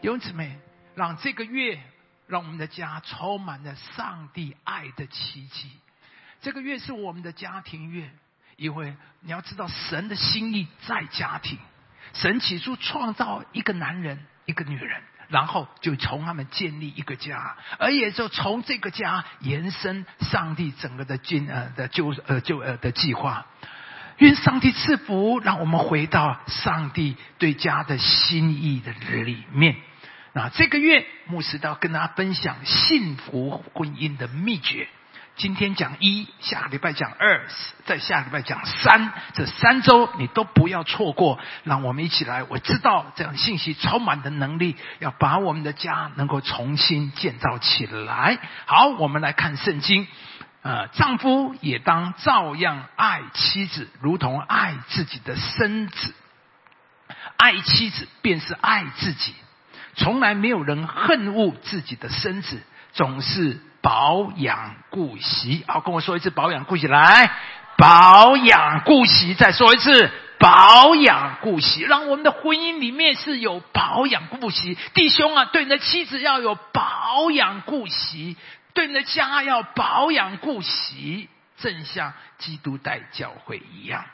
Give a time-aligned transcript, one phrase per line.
[0.00, 0.56] 弟兄姊妹，
[0.94, 1.78] 让这个月，
[2.26, 5.70] 让我们的家充满了上帝爱的奇迹。
[6.40, 8.10] 这个月是我们的家庭月，
[8.56, 11.58] 因为你要知道，神的心意在家庭。
[12.14, 23.44] 神起初创造一个男人，一个女人，然后就从他们建立一个家，而也就从这个家延伸上帝整个的进呃的救呃救呃的计划。
[24.16, 29.76] 愿上帝赐福，让我们回到上帝对家的心意的里面。
[30.32, 34.88] 那这个月，牧师都要跟大家分享幸福婚姻的秘诀。
[35.36, 37.46] 今天讲一，下个礼拜讲二，
[37.84, 41.40] 在下个礼拜讲三，这三周你都不要错过。
[41.64, 48.38] 让我们一起来，我知道这样信息充满的能力，要把我们的家能够重新建造起来。
[48.66, 50.06] 好，我们来看圣经。
[50.62, 56.14] 呃，丈夫也当照样爱妻子，如同爱自己的身子。
[57.38, 59.34] 爱妻子便是爱自己。
[60.00, 62.60] 从来没有人恨恶自己的身子，
[62.92, 63.60] 总是。
[63.82, 67.30] 保养顾惜，好，跟我说一次保养顾惜，来
[67.78, 74.76] 保养顾惜，再说一次保养顾惜，让我们的婚姻里面是有保养顾惜。
[74.92, 78.36] 弟兄啊，对你的妻子要有保养顾惜，
[78.74, 84.04] 对你的家要保养顾惜，正像基督带教会一样。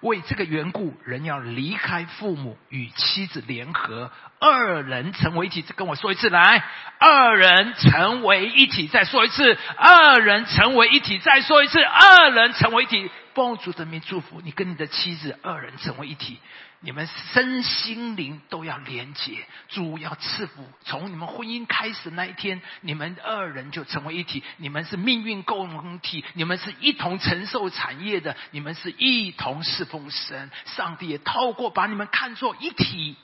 [0.00, 5.62] 为这个缘故，人要离开父母，与妻子联合，二人成为一体。
[5.62, 6.64] 再跟我说一次，来，
[6.98, 8.88] 二人成为一体。
[8.88, 11.18] 再说一次，二人成为一体。
[11.18, 13.10] 再说一次，二人成为一体。
[13.34, 16.38] 奉主的名祝福你，跟你的妻子二人成为一体。
[16.82, 20.66] 你们身心灵都要连结，主要赐福。
[20.82, 24.42] 从你们婚姻开始那一天，你们二人就成为一体。
[24.56, 30.50] 你们是命运共同体，你们是一同承受产业的，你们是一同侍奉神。
[30.64, 33.16] 上帝也透过把你们看作一体，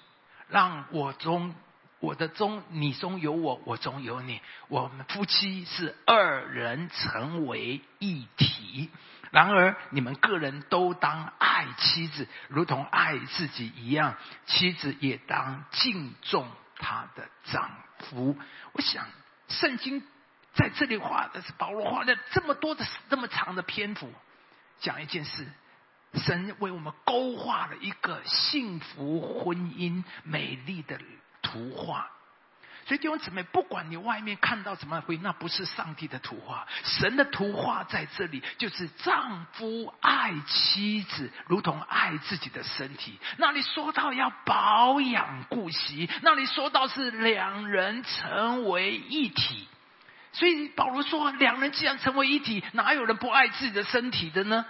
[0.50, 1.54] 让我中
[1.98, 4.38] 我的中你中有我，我中有你。
[4.68, 8.90] 我们夫妻是二人成为一体。
[9.36, 14.14] 然而，你们个人都当爱妻子，如同爱自己一样；
[14.46, 18.34] 妻子也当敬重她的丈夫。
[18.72, 19.04] 我想，
[19.48, 20.02] 圣经
[20.54, 24.10] 在这里画的是保罗画了这么多的这么长的篇幅，
[24.80, 25.46] 讲一件事：
[26.14, 30.98] 神为我们勾画了一个幸福婚姻美丽的
[31.42, 32.10] 图画。
[32.86, 36.64] 所以弟兄姊妹，不管你外面看到什么会，那不是上帝的图画。
[36.84, 43.18] 神的图画在这里，就是丈夫爱妻子，如同爱自己的身体。
[43.38, 49.66] 那里说到要保养顾惜，那里说到是两人成为一体。
[50.32, 54.64] 所以保罗说，两人既然成为一体，哪有人不爱自己的身体的呢？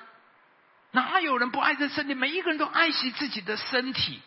[0.92, 2.14] 哪有人不爱这身体？
[2.14, 4.22] 每一个人都爱惜自己的身体。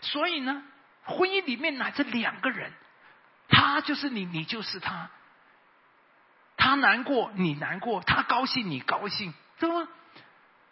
[0.00, 0.64] 所以呢，
[1.04, 2.72] 婚姻里面乃这两个人。
[3.50, 5.10] 他就是你，你就是他。
[6.56, 9.88] 他难过，你难过；他高兴，你高兴，对吗？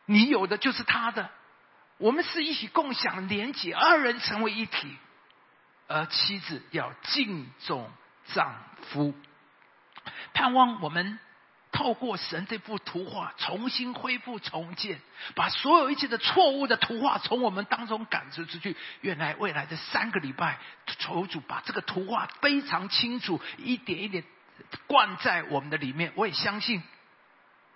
[0.06, 1.28] 你有的就是他的。
[1.98, 4.96] 我们是一起共享、连接，二人成为一体。
[5.88, 7.90] 而妻子要敬重
[8.34, 8.54] 丈
[8.90, 9.14] 夫，
[10.34, 11.18] 盼望我们。
[11.78, 14.98] 透过神这幅图画，重新恢复重建，
[15.36, 18.76] 把所有一切的错误的图画从我们当中赶出出去。
[19.00, 24.24] 原来未来的三个礼拜，求主把这个图画非常清楚，一点一点
[24.88, 26.12] 灌在我们的里面。
[26.16, 26.82] 我也相信，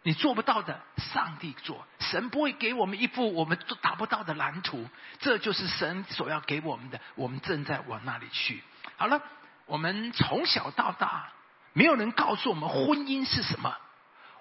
[0.02, 1.86] 你做不到的，上帝做。
[2.00, 4.84] 神不会给我们一幅我们都达不到的蓝图，
[5.20, 7.00] 这就是神所要给我们的。
[7.14, 8.64] 我们正在往那里去。
[8.96, 9.22] 好了，
[9.66, 11.28] 我们从小到大。
[11.74, 13.74] 没有人告诉我们婚姻是什么，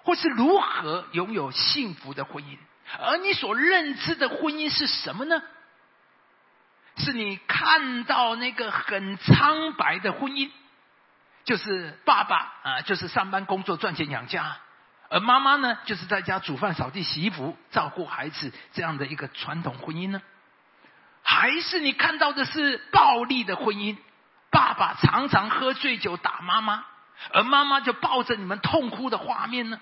[0.04, 2.58] 或是如何拥有幸福的婚姻。
[3.00, 5.42] 而你所认知的婚姻是什么呢？
[6.98, 10.50] 是你看到那个很苍白的婚姻，
[11.44, 14.58] 就是爸爸啊，就是上班工作赚钱养家，
[15.08, 20.20] 而妈妈呢，就是在家煮饭、扫地、洗衣服、照顾孩子这样的一个传统婚姻呢？
[21.22, 23.96] 还是你看到的是暴力的婚姻？
[24.50, 26.84] 爸爸常常喝醉酒打妈妈。
[27.32, 29.78] 而妈妈就抱着你们痛哭的画面呢，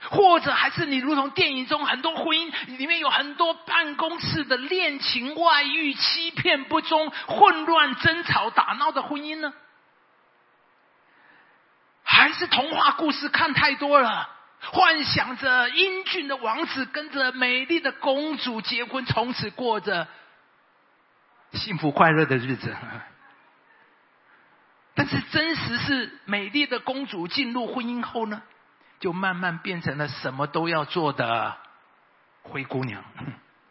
[0.00, 9.52] 或者还是你如同电影中很多婚姻里面有很多办公室的恋情、外遇、欺骗不忠、混乱、争吵、打闹的婚姻呢？
[12.08, 20.06] 还是童话故事看太多了，幻想着英俊的王子跟着美丽的公主结婚，从此过着
[21.52, 22.74] 幸福快乐的日子。
[24.94, 28.40] 但是真实是美丽的公主进入婚姻后呢，
[29.00, 31.56] 就慢慢变成了什么都要做的
[32.42, 33.04] 灰姑娘，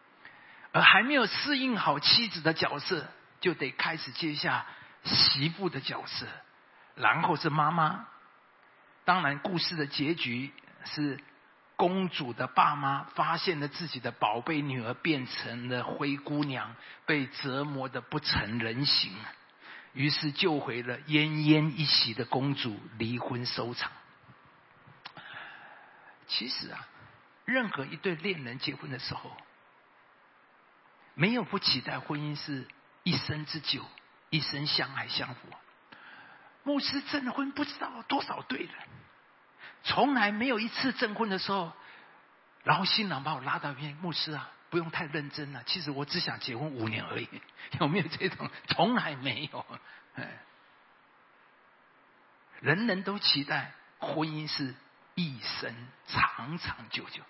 [0.72, 3.07] 而还没有适应好妻子的角色，
[3.42, 4.66] 就得开始接下
[5.04, 6.27] 媳妇的角色，
[6.95, 8.06] 然后是妈妈。
[9.04, 10.51] 当然，故事的结局
[10.83, 11.19] 是
[11.75, 16.75] 公主的爸妈发现了自己的宝贝女儿变成了灰姑娘，
[17.06, 19.12] 被折磨的不成人形，
[19.94, 23.92] 于是救回了奄奄一息的公主，离婚收场。
[26.27, 26.88] 其实啊，
[27.45, 29.36] 任何一对恋人结婚的时候，
[31.13, 32.68] 没有不期待婚姻是
[33.04, 33.86] 一生之久，
[34.30, 35.42] 一生相爱相扶。
[36.63, 38.74] 牧师证婚不知道多少对了，
[39.83, 41.72] 从来没有一次证婚的时候，
[42.63, 47.30] 然后新郎把我拉到一边，牧师啊，不用太认真了，其实我只想结婚五年而已，
[47.80, 48.50] 有没有这种？
[48.69, 49.66] 从来没有。
[52.62, 54.74] 人人都期待婚姻是。
[55.16, 55.74] 一生
[56.08, 57.24] 长长久久，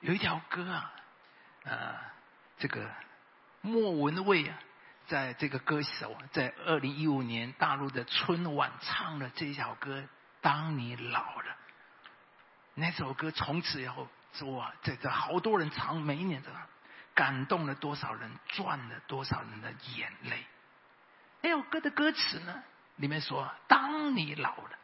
[0.00, 0.92] 有一条歌啊，
[1.62, 1.94] 呃，
[2.58, 2.90] 这个
[3.60, 4.58] 莫文蔚啊，
[5.06, 10.04] 在这个歌手在二零一五年大陆的春晚唱了这条歌。
[10.40, 11.56] 当你老了，
[12.74, 16.50] 那首歌从此以后说，这个好多人唱，每一年的
[17.14, 20.44] 感动了多少人，赚了多少人的眼泪。
[21.42, 22.62] 那首歌的歌词呢，
[22.96, 24.78] 里面说：当你老了。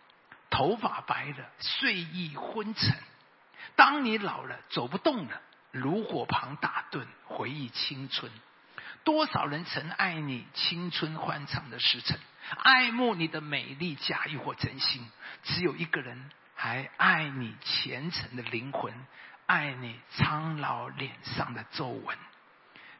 [0.50, 2.94] 头发白了，睡意昏沉。
[3.76, 8.30] 当你老了，走不动了，炉火旁打盹，回忆青春。
[9.04, 12.18] 多少人曾爱你青春欢畅的时辰，
[12.58, 15.08] 爱慕你的美丽，假意或真心。
[15.44, 18.92] 只有一个人还爱你虔诚的灵魂，
[19.46, 22.18] 爱你苍老脸上的皱纹。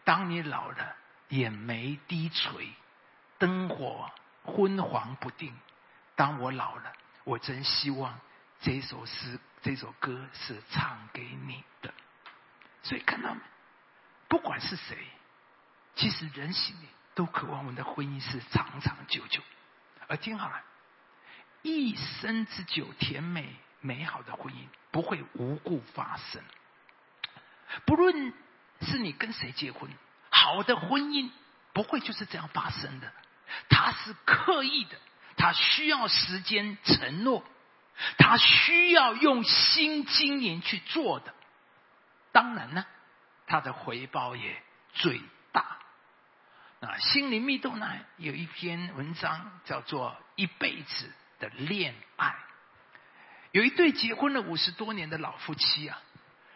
[0.04, 0.96] 当你老了，
[1.28, 2.70] 眼眉低垂，
[3.38, 4.10] 灯火
[4.44, 5.54] 昏黄不定。
[6.14, 6.92] 当我老了。
[7.24, 8.18] 我真希望
[8.60, 11.92] 这首诗、这首歌是唱给你的。
[12.82, 13.40] 所以看到没？
[14.28, 14.96] 不管是谁，
[15.96, 19.42] 其实人心里都渴望我们的婚姻是长长久久。
[20.08, 20.62] 而听好了，
[21.62, 26.42] 一生之久、甜美美好的婚姻不会无故发生。
[27.86, 28.32] 不论
[28.80, 29.90] 是你跟谁结婚，
[30.30, 31.30] 好的婚姻
[31.72, 33.12] 不会就是这样发生的，
[33.68, 34.96] 它是刻意的。
[35.40, 37.42] 他需要时间承诺，
[38.18, 41.34] 他需要用心经营去做的。
[42.30, 42.84] 当然呢，
[43.46, 45.18] 他的回报也最
[45.50, 45.78] 大。
[46.80, 52.28] 啊，心灵密度呢有一篇文章叫做《一辈子的恋爱》。
[53.52, 55.98] 有一对结婚了五十多年的老夫妻啊，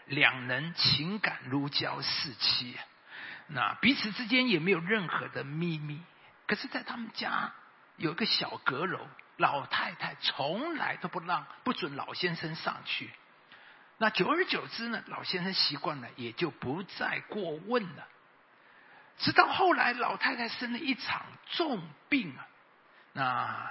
[0.04, 2.76] 两人情感如胶似漆，
[3.46, 6.02] 那彼此之间也没有任何的秘密。
[6.46, 7.54] 可是，在他们家。
[7.96, 9.06] 有一个小阁楼，
[9.37, 13.11] 老太太从来都不让不准老先生上去。
[13.99, 18.08] 那久而久之呢，老先生习惯了，也就不再过问了。
[19.19, 22.46] 直到后来，老太太生了一场重病啊，
[23.12, 23.70] 那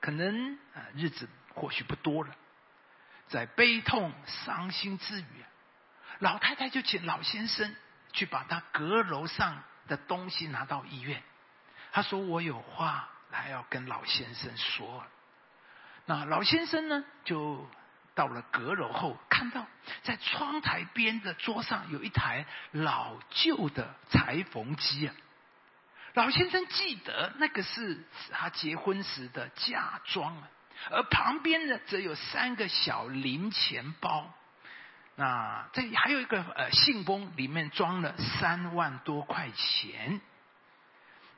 [0.00, 2.32] 可能啊日子或许不多了，
[3.26, 5.48] 在悲痛伤心之余啊，
[6.20, 7.74] 老太太就请老先生
[8.12, 11.20] 去把他阁楼上的东西拿到医院。
[11.90, 15.04] 他说：“我有话。”还要跟老先生说，
[16.06, 17.04] 那老先生呢？
[17.24, 17.68] 就
[18.14, 19.66] 到了阁楼后，看到
[20.02, 25.14] 在窗台边的桌上有一台老旧的裁缝机啊。
[26.14, 28.02] 老先生记得那个是
[28.32, 30.48] 他结婚时的嫁妆啊，
[30.90, 34.32] 而旁边呢，则有三个小零钱包。
[35.16, 40.20] 那这还有一个呃信封，里面装了三万多块钱。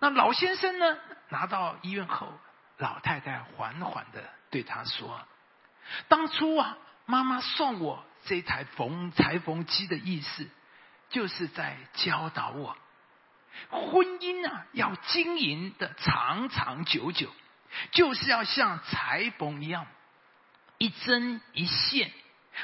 [0.00, 0.99] 那老先生呢？
[1.31, 2.33] 拿到医院后，
[2.78, 5.21] 老太太缓缓的对他说
[6.09, 10.49] ：“当初啊，妈妈送我这台缝裁缝机的意思，
[11.11, 12.76] 就是在教导我，
[13.71, 17.31] 婚姻啊要经营的长长久久，
[17.90, 19.87] 就是要像裁缝一样，
[20.78, 22.12] 一针一线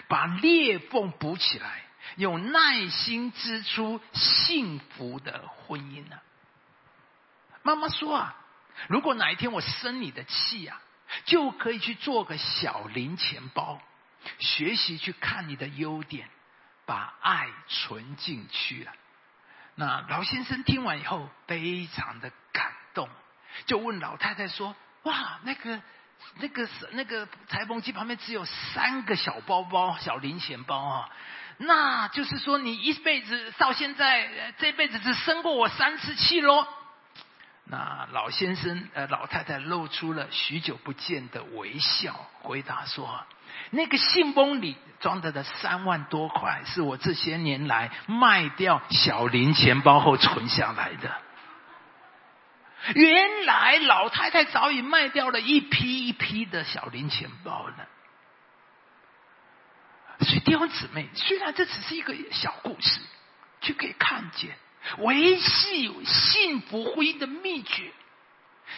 [0.09, 1.83] 把裂缝补起来，
[2.17, 6.17] 用耐心织出幸福的婚姻呢。”
[7.65, 8.37] 妈妈说啊，
[8.89, 10.81] 如果哪一天我生你的气啊，
[11.25, 13.81] 就可以去做个小零钱包，
[14.39, 16.29] 学习去看你的优点，
[16.85, 18.93] 把爱存进去了。
[19.77, 23.09] 那老先生听完以后非常的感动，
[23.65, 25.81] 就问老太太说：“哇，那个、
[26.35, 31.11] 那个、那个裁缝机旁边只有三个小包包、小零钱包啊，
[31.57, 36.69] 那就是说你一辈子到现在这辈子只生过我三次气喽？”
[37.67, 43.25] 那老先生呃老太太露出了许久不见的微笑，回答说
[43.71, 51.11] ：“那个信封里装着的三万多块，是我这些年来卖掉小零钱包后存下来的。”
[52.95, 57.75] 原来老太太早已卖掉了一批一批的小零钱包了。
[60.21, 63.01] 所以弟兄姊妹，虽然这只是一个小故事，
[63.63, 64.55] 却可以看见
[64.99, 67.93] 维系幸福婚姻的秘诀，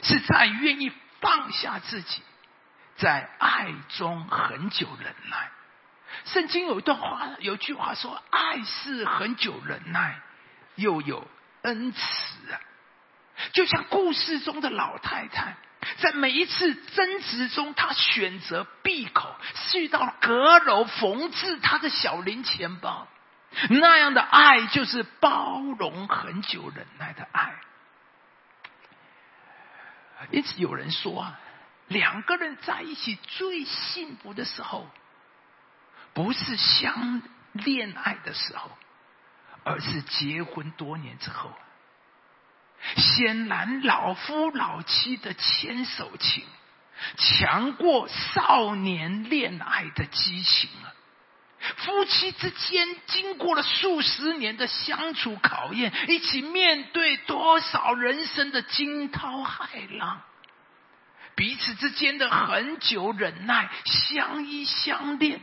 [0.03, 2.23] 是在愿意放下自己，
[2.97, 5.51] 在爱中很久忍耐。
[6.25, 10.21] 圣经有一段话，有句话说：“爱是很久忍耐，
[10.77, 11.29] 又有
[11.63, 12.61] 恩慈啊。”
[13.53, 15.57] 就像故事中的老太太。
[15.99, 19.37] 在每一次争执中，她选择闭口，
[19.71, 23.07] 去到阁楼缝制她的小零钱包。
[23.71, 27.55] 那样的爱，就是包容很久忍耐的爱。
[30.31, 31.39] 因此，有人说啊，
[31.89, 34.89] 两个人在一起最幸福的时候，
[36.15, 37.23] 不是相
[37.53, 38.71] 恋爱的时候，
[39.65, 41.53] 而是结婚多年之后。
[42.97, 46.45] 显然，老夫老妻的牵手情
[47.17, 50.93] 强过少年恋爱的激情啊！
[51.77, 60.23] 夫妻之间经过了数十年的相处考验，一起面对多少人生的惊涛骇浪，
[61.35, 65.41] 彼此之间的很久忍耐、相依相恋，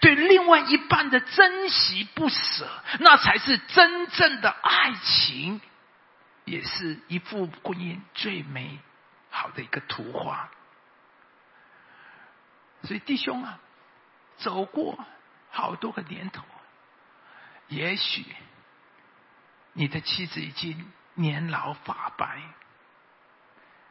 [0.00, 2.68] 对另外一半的珍惜不舍，
[3.00, 5.60] 那才是真正的爱情。
[6.44, 8.80] 也是一幅婚姻最美
[9.30, 10.50] 好的一个图画。
[12.82, 13.60] 所以弟兄啊，
[14.38, 14.98] 走过
[15.52, 16.42] 好多个年头，
[17.68, 18.26] 也许
[19.74, 22.42] 你的妻子已经年老发白，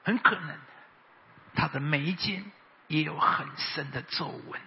[0.04, 0.58] 很可能
[1.56, 2.52] 她的眉间
[2.88, 4.60] 也有很深的皱纹。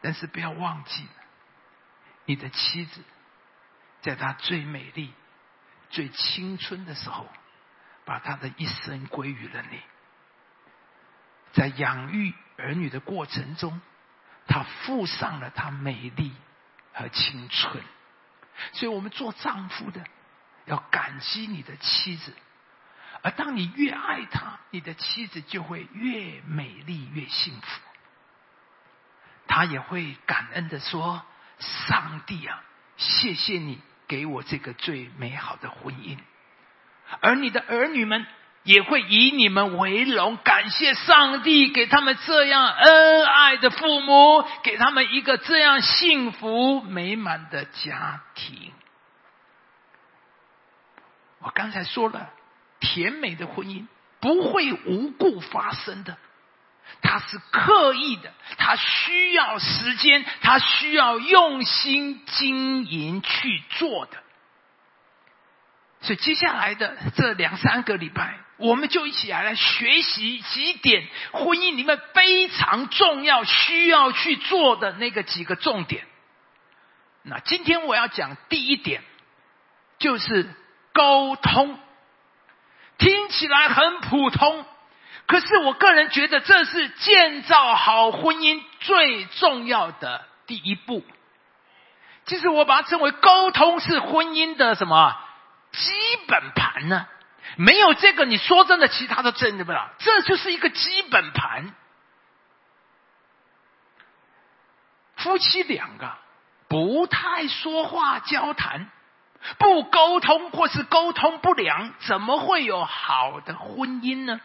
[0.00, 1.06] 但是不要忘记，
[2.24, 3.02] 你的妻子
[4.02, 5.12] 在她最美丽。
[5.88, 7.28] 最青春的时候，
[8.04, 9.80] 把她的一生归于了你。
[11.52, 13.80] 在养育儿女的过程中，
[14.46, 16.32] 他附上了他美丽
[16.92, 17.82] 和青春。
[18.72, 20.04] 所以我们做丈夫的
[20.64, 22.32] 要感激你的妻子，
[23.22, 27.80] 而当你越爱她，你的妻子就会越美丽越幸福。
[29.46, 31.24] 他也会感恩的说
[31.58, 32.62] ：“上帝啊，
[32.96, 36.16] 谢谢你。”给我这个最美好的婚姻，
[37.20, 38.24] 而你的儿女们
[38.66, 48.72] 也会以你们为荣，感谢上帝给他们这样恩爱的父母，给他们一个这样幸福美满的家庭。
[51.38, 52.28] 我刚才说了，
[52.80, 53.86] 甜美的婚姻
[54.18, 56.16] 不会无故发生的。
[57.02, 64.18] 它是刻意的，它需要时间，它需要用心经营去做的。
[66.00, 76.06] 所以接下来的这两三个礼拜，我们就一起来来学习几点婚姻里面非常重要、需要去做的那个几个重点。
[77.22, 79.02] 那今天我要讲第一点，
[79.98, 80.48] 就是
[80.92, 81.78] 沟通，
[82.98, 84.64] 听起来很普通。
[85.26, 91.04] 可是我个人觉得，这是建造好婚姻最重要的第一步。
[92.26, 95.14] 其实我把它称为沟通是婚姻的什么
[95.72, 95.92] 基
[96.28, 97.06] 本盘呢？
[97.56, 99.90] 没有这个，你说真的，其他的真的不了。
[99.98, 101.74] 这就是一个基本盘。
[105.16, 106.12] 夫妻两个
[106.68, 108.90] 不太说话交谈，
[109.58, 114.40] 不沟通或是沟通不良，怎么会有好的婚姻呢？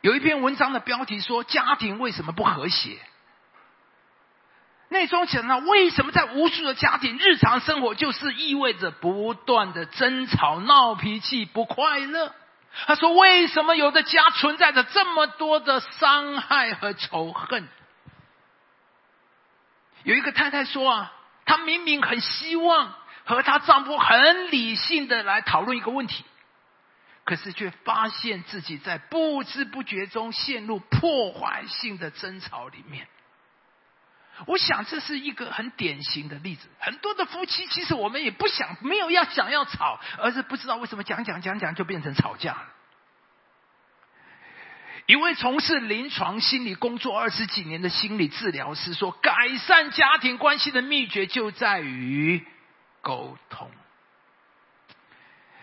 [0.00, 2.98] 有一篇文章的标题说：“家庭为什么不和谐？”
[4.88, 12.32] 内中讲到为什么在无数的家庭日常生活就是意味着不断的争吵、闹脾气、不快乐。
[12.86, 17.66] 他说：“为什么有的家存在着这么多的伤害和仇恨？”
[20.04, 21.12] 有一个太太说：“啊，
[21.46, 26.24] 她明明很希望和她丈夫很理性的来讨论一个问题。”
[27.24, 33.08] 可是却发现自己在不知不觉中陷入破坏性的争吵里面。
[34.44, 36.68] 我想这是一个很典型的例子。
[36.78, 42.66] 很多的夫妻其实我们也不想没有要想要吵，而是不知道为什么讲讲讲讲就变成吵架了。
[45.06, 52.44] 一位从事临床心理工作二十几年的心理治疗师说：“改善家庭关系的秘诀就在于
[53.02, 53.70] 沟通。”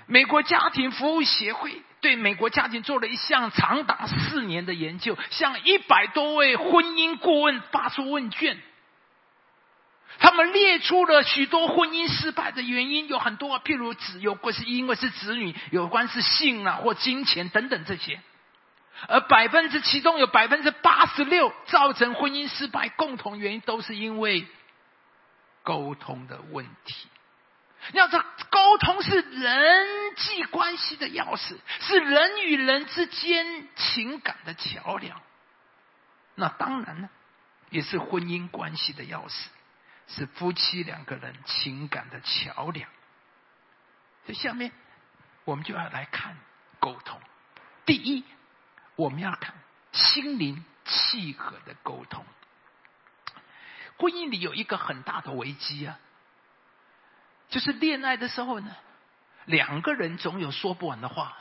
[0.08, 8.62] 美国家庭服务协会对美国家庭做了一项长达四年的研究，向一百多位婚姻顾问发出问卷。
[10.20, 18.20] 他们列出了许多婚姻失败的原因，有很多，譬如子有关是因为是子女，有关是性啊或金钱等等这些。
[19.08, 24.46] 而百分之其中有百分之八十六造成婚姻失败，共同原因都是因为
[25.64, 27.08] 沟通的问题。
[27.92, 35.22] 要知道，沟通是人际关系的钥匙，是人与人之间情感的桥梁。
[36.36, 37.10] 那当然呢，
[37.70, 39.46] 也是婚姻关系的钥匙，
[40.08, 42.90] 是夫妻两个人情感的桥梁。
[44.26, 44.72] 所以下面
[45.44, 46.38] 我们就要来看
[46.80, 47.20] 沟通。
[47.86, 48.24] 第一，
[48.96, 49.54] 我们要看
[49.92, 52.26] 心灵契合的沟通。
[53.98, 56.00] 婚姻里有一个很大的危机啊，
[57.54, 58.76] 就是恋爱的时候呢，
[59.46, 61.38] 两个人总有说不完的话，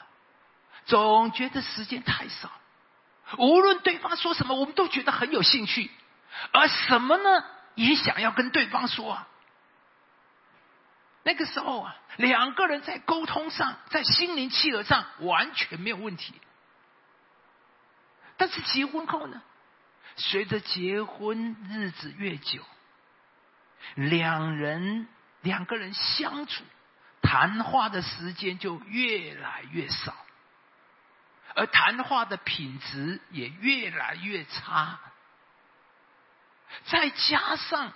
[0.84, 2.50] 总觉得时间太少。
[3.38, 5.90] 无论对方说什么，我们都觉得很有兴趣，
[6.52, 7.44] 而什么呢？
[7.76, 9.28] 也想要跟对方说啊。
[11.22, 16.34] 那个时候啊，两个人在沟通上，在心灵契合上完全没有问题。
[18.36, 19.40] 但是结婚后呢，
[20.16, 22.62] 随着结婚日子越久，
[23.94, 25.08] 两人
[25.42, 26.64] 两个人相处、
[27.20, 30.16] 谈话的时间就越来越少。
[31.54, 34.98] 而谈话的品质也越来越差，
[36.86, 37.92] 再加上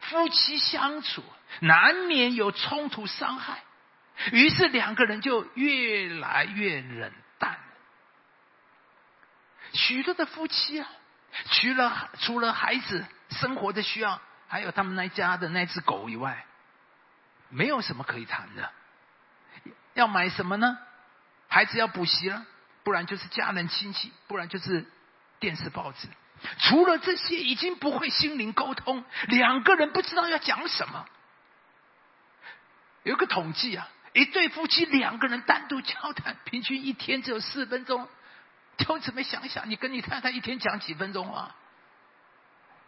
[0.00, 1.22] 夫妻相处
[1.60, 3.62] 难免有冲突伤害，
[4.32, 7.56] 于是两个人就越来越冷淡。
[9.72, 10.88] 许多的夫妻啊，
[11.52, 16.44] 除了除了孩子生活的需要，还有他们那家的那只狗以外，
[17.48, 18.70] 没有什么可以谈的。
[19.94, 20.78] 要买什么呢？
[21.48, 22.44] 孩子要补习了。
[22.82, 24.86] 不然就是家人亲戚，不然就是
[25.40, 26.06] 电视报纸。
[26.60, 31.04] 除了这些，已经不会心灵沟通，两个人不知道要讲什么。
[33.02, 38.08] 有个统计啊，一对夫妻两个人单独交谈，平均一天只有四分钟。
[38.76, 41.56] 就这么想想，你跟你太太一天讲几分钟话？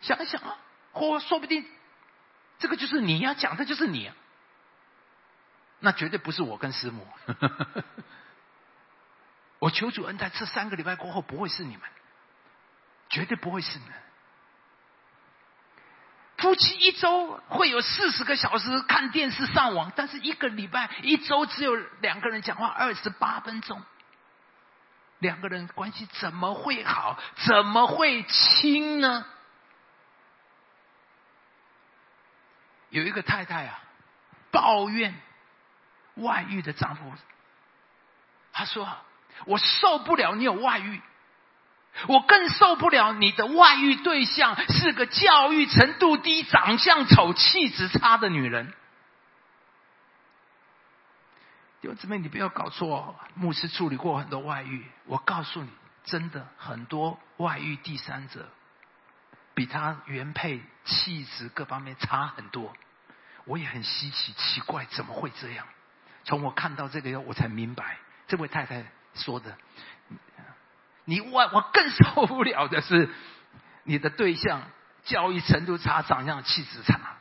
[0.00, 0.56] 想想啊，
[0.92, 1.66] 或说不定
[2.60, 4.12] 这个就是你要讲的，就是你。
[5.80, 7.06] 那绝对不是我跟师母。
[9.58, 11.82] 我求主恩在这三个礼拜过后不会是你们，
[13.08, 13.94] 绝对不会是你们。
[16.36, 23.82] 夫妻一周会有四十个小时看电视上网，但是一个礼拜一周只有两个人讲话二十八分钟，
[25.18, 27.18] 两个人关系怎么会好？
[27.46, 29.26] 怎么会亲呢？
[32.90, 33.80] 有一个太太啊，
[34.52, 35.12] 抱怨
[36.22, 37.12] 外遇的丈夫，
[38.52, 38.88] 她说。
[39.44, 41.00] 我受不了你有外遇，
[42.08, 48.74] 我更受不了你的外遇对象是个教育程度低、长相丑、气质差的女人。
[51.80, 55.70] 弟兄姊妹，你不要搞错，牧师处理过很多外遇，我告诉你，
[56.04, 58.48] 真的很多外遇第三者
[59.54, 62.74] 比他原配气质各方面差很多。
[63.44, 65.64] 我也很稀奇、奇怪，怎么会这样？
[66.28, 67.96] 从我看到这个以后，我才明白，
[68.28, 68.84] 这位太太。
[69.14, 69.56] 说的，
[71.04, 73.08] 你我我更受不了的是，
[73.82, 74.62] 你的对象
[75.02, 77.16] 教育程度差，长相气质差。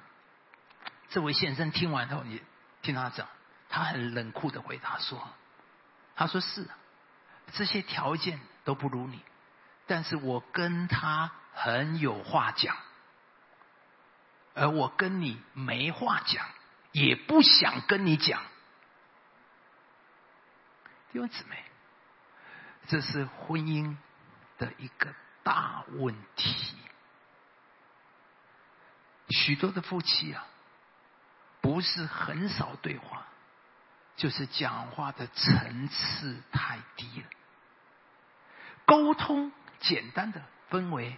[1.09, 2.39] 这位先生听完后，你
[2.83, 3.25] 听他讲，
[3.69, 5.27] 他很冷酷的回答说
[6.15, 6.67] ：“他说是，
[7.53, 9.19] 这些条件都不如你，
[9.87, 12.75] 但是我跟他很有话讲，
[14.53, 16.45] 而我跟你没话讲，
[16.91, 18.39] 也不想跟你讲。”
[21.11, 21.63] 弟兄姊妹。
[22.87, 23.97] 这是婚姻
[24.57, 26.77] 的一个大问题。
[29.29, 30.47] 许多的夫妻啊，
[31.59, 33.25] 不是很少对话，
[34.15, 37.27] 就是讲话的层次太低了。
[38.85, 41.17] 沟通简单的分为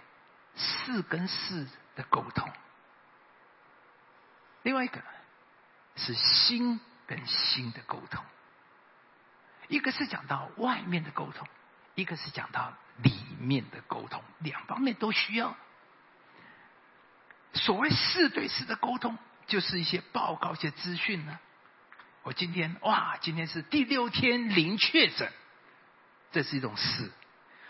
[0.56, 2.52] 事跟事的沟通，
[4.63, 5.04] 另外一个
[5.95, 8.25] 是心跟心的沟通，
[9.69, 11.47] 一个是讲到外面的沟通。
[11.95, 12.71] 一个是讲到
[13.03, 15.53] 里面的沟通，两方面都需要。
[17.53, 21.38] 所谓四对四的沟通，就是一些报告、一些资讯呢。
[22.23, 25.29] 我今天哇，今天是第六天零确诊，
[26.32, 27.12] 这是一种事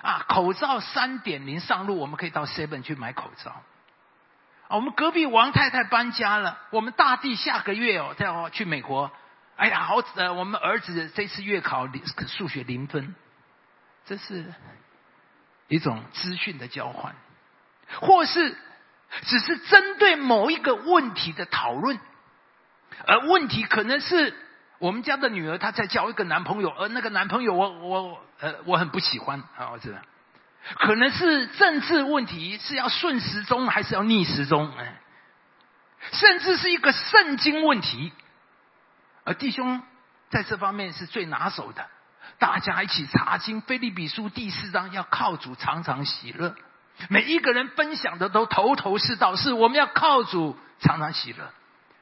[0.03, 0.25] 啊。
[0.27, 3.49] 口罩三点零上路，我们可以到 Seven 去买口罩。
[4.67, 9.12] 啊，我们隔壁王太太搬家了，我们大地下个月哦要去美国。
[9.60, 11.86] 哎呀，好呃，我们儿子这次月考
[12.28, 13.13] 数学零分。
[14.06, 14.45] 这是
[15.67, 17.13] 一种资讯的交换，
[18.00, 18.58] 或是
[19.24, 22.00] 只是针对某一个问题的讨论，
[23.06, 24.34] 而问题可能是
[24.80, 30.00] 我们家的女儿她在交一个男朋友，而那个男朋友我我呃我很不喜欢啊，我知道，
[30.80, 35.02] 可能是政治问题是要顺时钟还是要逆时钟，哎，
[36.13, 38.13] 甚至是一个圣经问题，
[39.23, 39.82] 而弟兄
[40.29, 41.86] 在这方面是最拿手的，
[42.38, 46.55] 大家一起查经，菲利比书第四章要靠主常常喜乐。
[47.10, 51.51] 每一个人分享的都头头是道，是我们要靠主常常喜乐。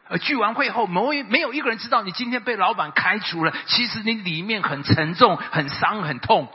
[0.09, 6.47] 而聚完会后，没没有一个人知道你今天被老板开除了，其实你里面很沉重、很伤、很痛。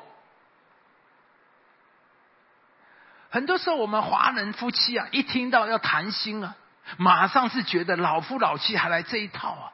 [3.31, 6.57] 很多时候，我们华人夫妻啊，一听到要谈心啊，
[6.96, 9.72] 马上是觉得老夫老妻还来这一套啊。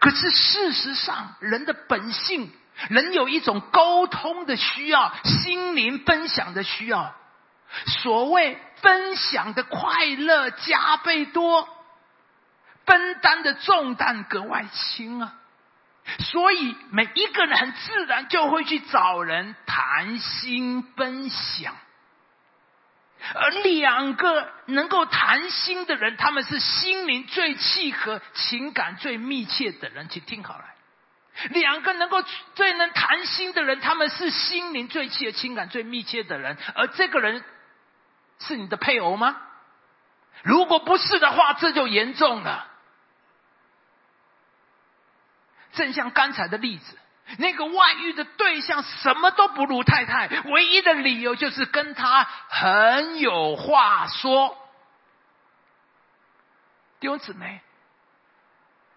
[0.00, 2.50] 可是事实上，人的本性，
[2.88, 7.14] 人有一种沟通的需要，心灵分享的需要。
[8.02, 11.68] 所谓分享的快乐加倍多，
[12.84, 15.34] 分担的重担格外轻啊！
[16.18, 21.74] 所以每一个人很自然就会去找人谈心分享，
[23.34, 30.08] 而两个能够谈心的人，他们是心灵最契合、情感最密切的人。
[30.08, 30.64] 请听好了，
[31.50, 32.22] 两个能够
[32.54, 37.44] 最能谈心的人，他们是心灵最契合、情感最密切的人，而这个人。
[38.44, 39.40] 是你的配偶吗？
[40.42, 42.66] 如果不是的话，这就严重了。
[45.74, 46.98] 正像刚才的例子，
[47.38, 54.58] 那个外遇的对象什么都不如太太，唯一的理由就是跟他很有话说。
[57.00, 57.60] 弟兄姊妹，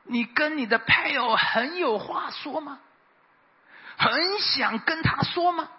[0.03, 2.79] 你跟你的配偶很有话说吗？
[3.97, 5.69] 很想跟他说吗？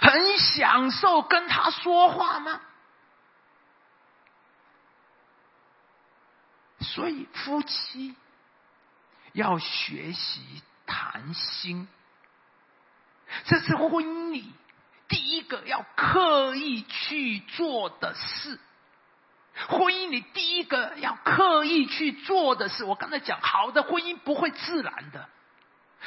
[0.00, 2.60] 很享受跟他说话吗？
[6.80, 8.16] 所以夫妻
[9.32, 11.88] 要学习谈心，
[13.44, 14.52] 这是婚姻里
[15.08, 18.58] 第一个要刻意去做的事。
[19.68, 25.28] 婚姻里第一个要刻意去做的事，我刚才讲，好的婚姻不会自然的，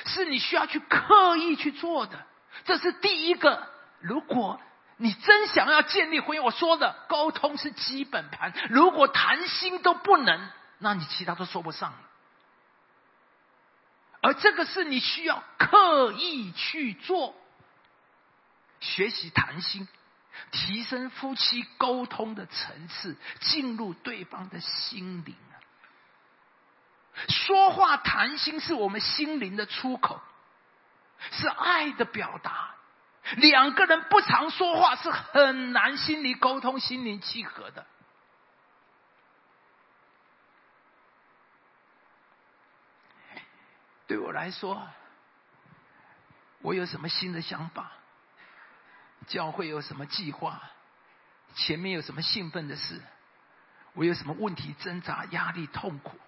[0.05, 2.25] 是你需要去刻意去做的。
[2.63, 3.67] 这是第一个。
[4.01, 4.59] 如果
[4.97, 8.53] 你真想要建立婚姻，我说的沟通是基本盘。
[8.69, 11.93] 如果谈心都不能，那你其他都说不上。
[14.25, 17.35] 而这个是你需要刻意去做，
[18.79, 19.87] 学习谈心，
[20.51, 25.35] 提升夫妻沟通的层次，进入对方的心灵。
[27.29, 30.19] 说话谈心是我们心灵的出口，
[31.29, 32.73] 是爱的表达。
[33.37, 37.85] 两个人不常说话，是很难心灵沟通、心灵契合的。
[44.07, 44.87] 对我来说，
[46.61, 47.91] 我有什么新的想法？
[49.27, 50.61] 教会有什么计划？
[51.55, 53.01] 前面有什么兴奋的事？
[53.93, 56.19] 我有什么问题挣扎、压力、痛苦？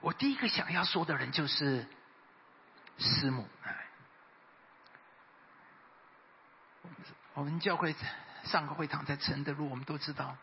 [0.00, 1.86] 我第一个想要说的人就是
[2.98, 3.46] 师母。
[7.34, 7.94] 我们教会
[8.44, 10.36] 上个会堂在承德路，我们都知道。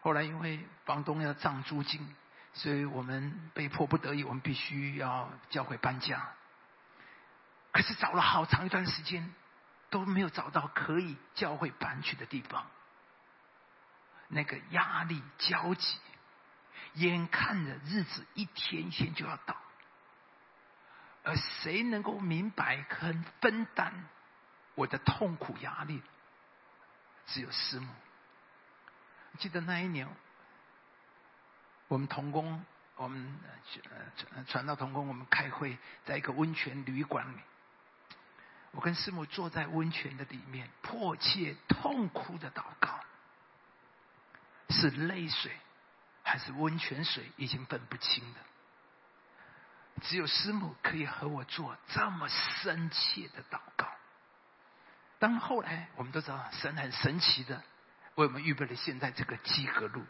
[0.00, 2.16] 后来因为房东要涨租金，
[2.54, 6.28] 所以我们被迫不得已，我们必须要教会搬家。
[7.70, 9.32] 可是找了好长一段时间，
[9.90, 12.66] 都没有找到可以教会搬去的地方。
[14.28, 15.98] 那个压力焦急，
[16.94, 19.56] 眼看着日子一天一天就要到，
[21.24, 23.92] 而谁能够明白和分担？
[24.74, 26.02] 我的痛苦压力
[27.26, 27.88] 只有师母。
[29.38, 30.08] 记得那一年，
[31.88, 32.64] 我们童工，
[32.96, 33.38] 我们
[34.16, 37.38] 传传到童工，我们开会在一个温泉旅馆里。
[38.72, 43.00] 我跟师母坐在温泉的里面，迫切痛苦的祷告，
[44.68, 45.50] 是泪水
[46.22, 48.36] 还是温泉水，已经分不清了。
[50.02, 53.88] 只有师母可以和我做这么深切的祷告。
[55.18, 57.64] 当后来我们都知道神很神奇的
[58.14, 60.04] 为我们预备了现在这个集合路，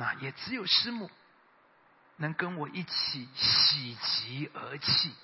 [0.00, 1.10] 那也只有师母
[2.16, 5.14] 能跟我一起喜极而泣，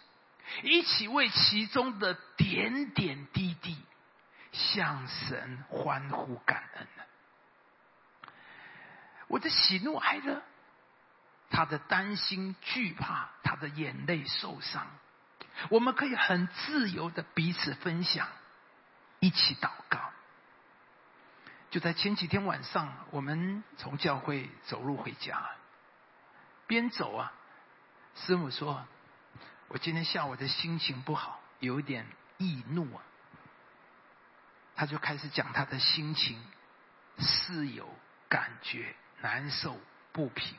[0.62, 3.82] 一起为其中的点点滴滴
[4.52, 6.86] 向神欢呼感恩
[9.28, 10.42] 我的喜怒哀乐，
[11.48, 14.86] 他的担心惧怕，他的眼泪受伤，
[15.70, 18.28] 我们可以很自由的彼此分享。
[19.20, 20.06] 一起祷告，
[21.76, 25.50] 就在前几天晚上，我们从教会走路回家，
[26.66, 27.34] 边走啊，
[28.14, 28.86] 师母说
[29.68, 32.06] ：“我今天下午的心情不好，有一点
[32.38, 33.02] 易怒啊。”
[34.74, 36.42] 他就开始讲他的心情，
[37.18, 37.86] 是有
[38.30, 39.78] 感觉难受
[40.12, 40.56] 不平。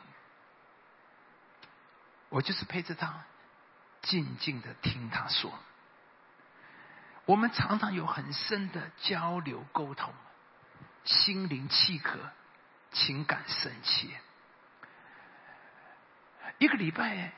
[2.29, 3.23] 我就是陪着他，
[4.03, 5.51] 静静的听他说。
[7.25, 10.13] 我们常常有很深的交流沟通，
[11.07, 12.19] 心灵契合，
[12.91, 14.09] 情感深切。
[16.57, 17.31] 一个礼拜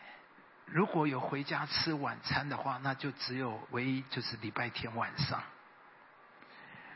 [0.65, 5.41] 如果有回家吃晚餐的话，那就只有唯一就是礼拜天晚上。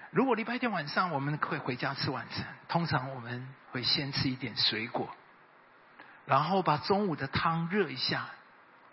[0.09, 5.15] 如果礼拜天晚上我们会回家吃晚餐，通常我们会先吃一点水果，
[6.25, 8.29] 然后把中午的汤热一下，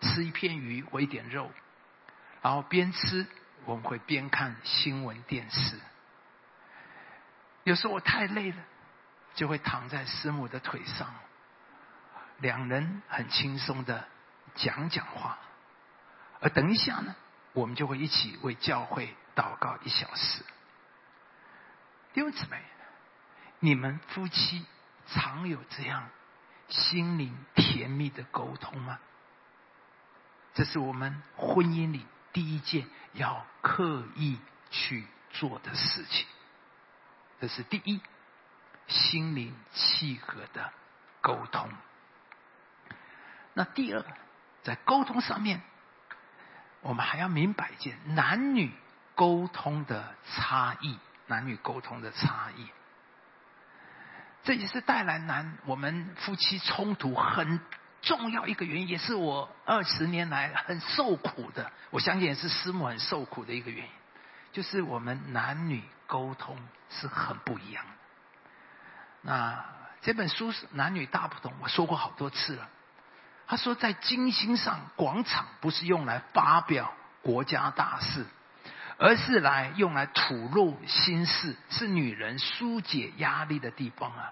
[0.01, 1.51] 吃一片鱼或一点肉，
[2.41, 3.25] 然后边吃
[3.65, 5.79] 我们会边看新闻电视。
[7.63, 8.57] 有时候我太累了，
[9.35, 11.13] 就会躺在师母的腿上，
[12.39, 14.07] 两人很轻松的
[14.55, 15.37] 讲讲话，
[16.39, 17.15] 而等一下呢，
[17.53, 20.43] 我们就会一起为教会祷告一小时。
[22.13, 22.61] 弟兄姊妹，
[23.59, 24.65] 你们夫妻
[25.07, 26.09] 常有这样
[26.67, 28.99] 心灵甜蜜的沟通吗？
[30.53, 36.27] 这是我们婚姻里第一件要刻意去做的事情。
[37.41, 37.99] 这是第一，
[38.87, 40.71] 心灵契合的
[41.19, 41.69] 沟通。
[43.53, 44.05] 那第二，
[44.63, 45.61] 在沟通上面，
[46.79, 48.71] 我们还要明白一件男女
[49.15, 50.97] 沟通的差异。
[51.27, 52.67] 男女沟通的差异，
[54.43, 57.61] 这也是带来男我们夫妻冲突很
[58.01, 61.71] 重要一个原因，也是我二十年来很受苦的。
[61.89, 63.91] 我相信也是师母很受苦的一个原因，
[64.51, 66.57] 就是我们男女沟通
[66.89, 67.91] 是很不一样的。
[69.21, 69.65] 那
[70.01, 72.67] 这本书是男女大不同，我说过好多次了。
[73.47, 78.25] 他说，在金星上广场不是用来发表国家大事。
[79.03, 84.31] 而是来用来吐露心事，是女人疏解压力的地方啊。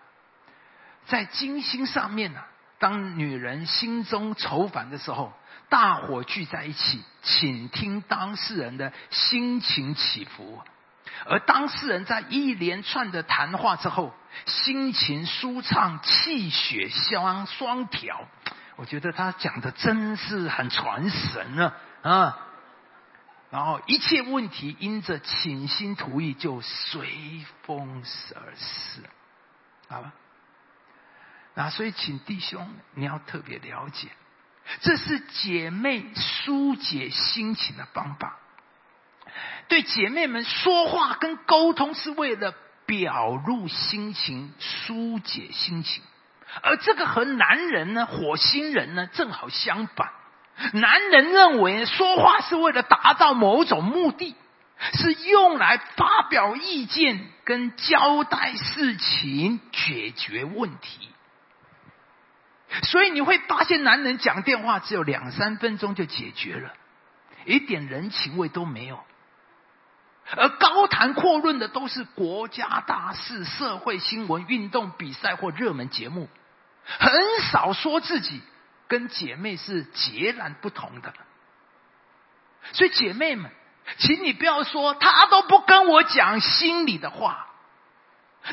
[1.07, 2.43] 在金星上面呢，
[2.77, 5.33] 当女人心中愁烦的时候，
[5.69, 10.61] 大伙聚在一起，倾听当事人的心情起伏。
[11.25, 14.13] 而当事人在一连串的谈话之后，
[14.45, 18.27] 心情舒畅，气血相双调。
[18.75, 22.37] 我觉得他讲的真是很传神啊啊！
[23.51, 28.03] 然后一切问题因着倾心吐意就随风
[28.35, 29.01] 而逝，
[29.89, 30.13] 好吧？
[31.55, 34.07] 那所以请弟兄你要特别了解，
[34.81, 38.37] 这是姐妹疏解心情的方法。
[39.69, 42.53] 对姐妹们说话跟沟通是为了
[42.85, 46.03] 表露心情、疏解心情，
[46.63, 50.09] 而这个和男人呢，火星人呢正好相反。
[50.73, 54.35] 男人认为说话是为了达到某种目的，
[54.93, 61.09] 是用来发表意见、跟交代事情、解决问题。
[62.83, 66.73] 所以你会发现，男人讲电话只有两三分钟就解决了，
[67.45, 68.99] 一点人情味都没有。
[70.35, 76.29] 而高谈阔论的都是国家大事、社会新闻、运动比赛或热门节目，
[76.99, 77.11] 很
[77.51, 78.41] 少说自己。
[78.87, 81.13] 跟姐妹是截然不同的，
[82.73, 83.51] 所以姐妹们，
[83.99, 87.45] 请你不要说他都不跟我讲心里的话。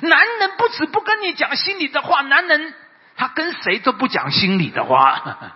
[0.02, 2.74] 男人不止不跟你讲心里的话，男人
[3.16, 5.54] 他跟谁都不讲心里的话。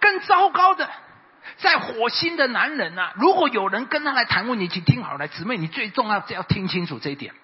[0.00, 0.88] 更糟糕的。
[1.56, 7.34] 在火星的男人啊，如果有人跟他来谈问题，请听好了，姊妹，你最重要要听清楚这一点。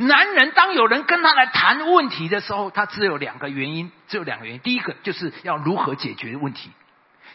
[0.00, 4.60] 男人当有人跟他来谈问题的时候，他只有两个原因，只有两个原因。
[4.60, 6.70] 第一个就是要如何解决问题；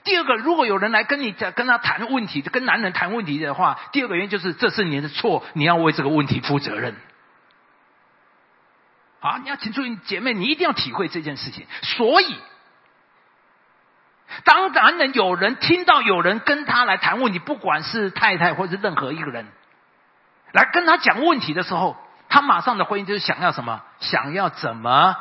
[0.04, 6.96] 第二个，如果有人来跟你在跟他谈问题，跟男人谈问题的话，第二个原因就是这是你的错，你要为这个问题负责任。
[9.22, 11.65] 啊，你要请注意，姐妹，你一定要体会这件事情。
[11.82, 12.36] 所以。
[14.43, 19.48] 当男人有人听到有人跟他来谈问题，不管是太太或是任何一个人
[20.52, 21.96] 来跟他讲问题的时候，
[22.30, 23.82] 他马上的回应就是想要什么？
[24.00, 25.15] 想要怎么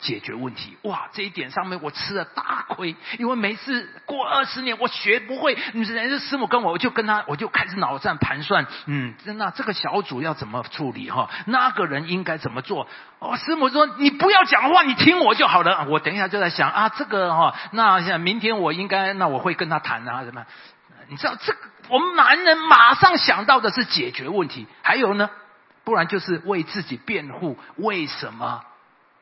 [0.00, 0.76] 解决问题。
[0.82, 11.30] 哇，这一点上面我吃了大亏，因为每次过二十年我学不会，你人家师母跟我，我就跟他，我就开始脑战盘算，嗯，那这个小组要怎么处理哈？
[11.46, 12.86] 那个人应该怎么做？
[13.18, 15.86] 哦，师母说你不要讲话，你听我就好了。
[15.88, 20.44] 我等一下就在想啊，这个哈，那像明天我应该，那我会跟他谈啊什么？
[21.08, 21.58] 你知道这个，
[21.88, 25.28] 我们男人马上想到的是解决问题，还有呢，
[25.84, 28.62] 不然就是为自己辩护，为什么？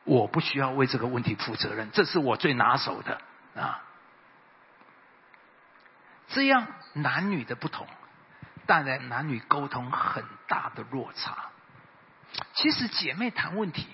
[0.09, 3.21] 我不需要为这个问题负责任，这是我最拿手的
[3.55, 3.79] 啊。
[6.29, 7.87] 这样男女的不同，
[8.65, 11.37] 带来男女沟通很大的落差。
[12.55, 13.85] 其实姐妹谈问题，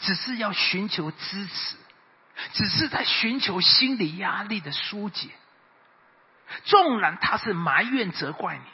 [0.00, 1.76] 只是要寻求支持，
[2.52, 5.30] 只是在寻求心理压力的疏解。
[6.64, 8.64] 纵然他是埋怨责怪你，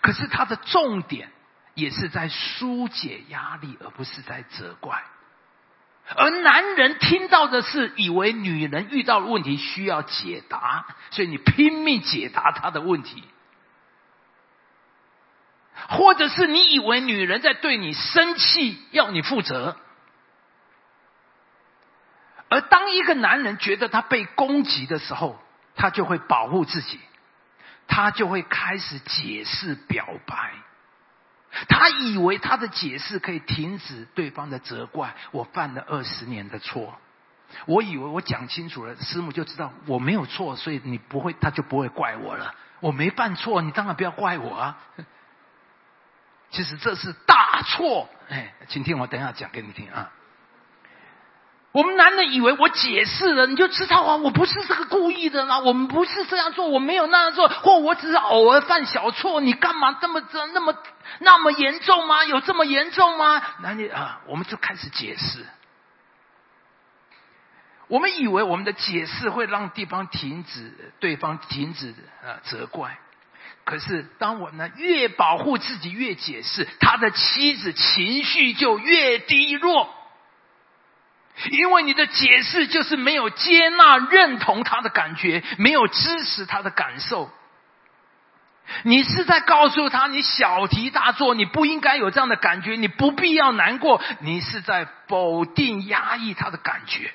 [0.00, 1.32] 可是他的重点
[1.74, 5.02] 也是在疏解压力，而不是在责怪。
[6.16, 13.22] 而男人听到的是，以为女人遇到问题需要解答，所以你拼命解答他的问题，
[15.90, 19.76] 或者是你以为女人在对你生气，要你负责。
[22.48, 25.38] 而当一个男人觉得他被攻击的时候，
[25.76, 26.98] 他就会保护自己，
[27.86, 30.54] 他就会开始解释表白。
[31.68, 35.14] 他以为他的解释可以停止对方的责怪。
[35.30, 36.98] 我犯了二十年的错，
[37.66, 42.54] 我以为我讲清楚了，师母就知道我没有错，所以你不会，他就不会怪我了。
[42.80, 44.78] 我没犯错，你当然不要怪我啊。
[46.50, 48.08] 其实这是大错。
[48.28, 50.12] 哎，请听我等下讲给你听啊。
[51.72, 60.74] 我们男人以为我解释了你就知道啊，我不是这个故意的啦，我们不是这样做，我没有那样做，或我只是偶尔犯小错，你干嘛这么这那么
[61.20, 62.24] 那么严重吗？
[62.24, 63.42] 有这么严重吗？
[63.60, 65.44] 男人啊，我们就开始解释。
[67.88, 72.98] 我们以为我们的解释会让对方停止，对方停止呃责怪，
[73.64, 79.94] 可是当我呢越保护自己越解释，他的妻子情绪就越低落。
[81.50, 87.30] 因为你的解释就是没有接纳、认同他的感觉，没有支持他的感受。
[88.82, 94.02] 你是在告诉他，你小题大做，你不应该有这样的感觉，你不必要难过。
[94.20, 97.12] 你是在否定、压抑他的感觉。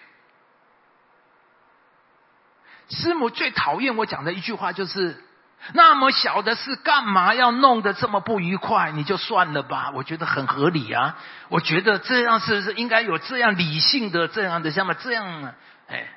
[2.90, 5.24] 师母最讨厌我讲的一句话就是。
[5.72, 8.92] 那么小的事，干嘛要弄得这么不愉快？
[8.92, 11.18] 你就算了吧，我觉得很合理啊。
[11.48, 15.54] 我觉得这样是是应该有这样理性的这样的，像这样，
[15.88, 16.08] 哎，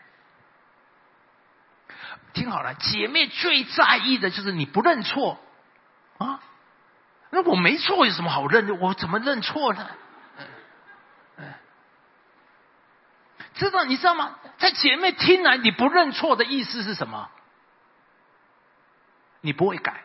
[2.32, 5.38] 听好了，姐妹最在意的就是你不认错
[6.18, 6.40] 啊。
[7.30, 8.74] 那我没错，有什么好认的？
[8.74, 9.86] 我怎么认错呢？
[13.54, 14.34] 知道你知道吗？
[14.58, 17.30] 在姐妹听来，你不认错的意思是什么？
[19.46, 20.02] 你不会改，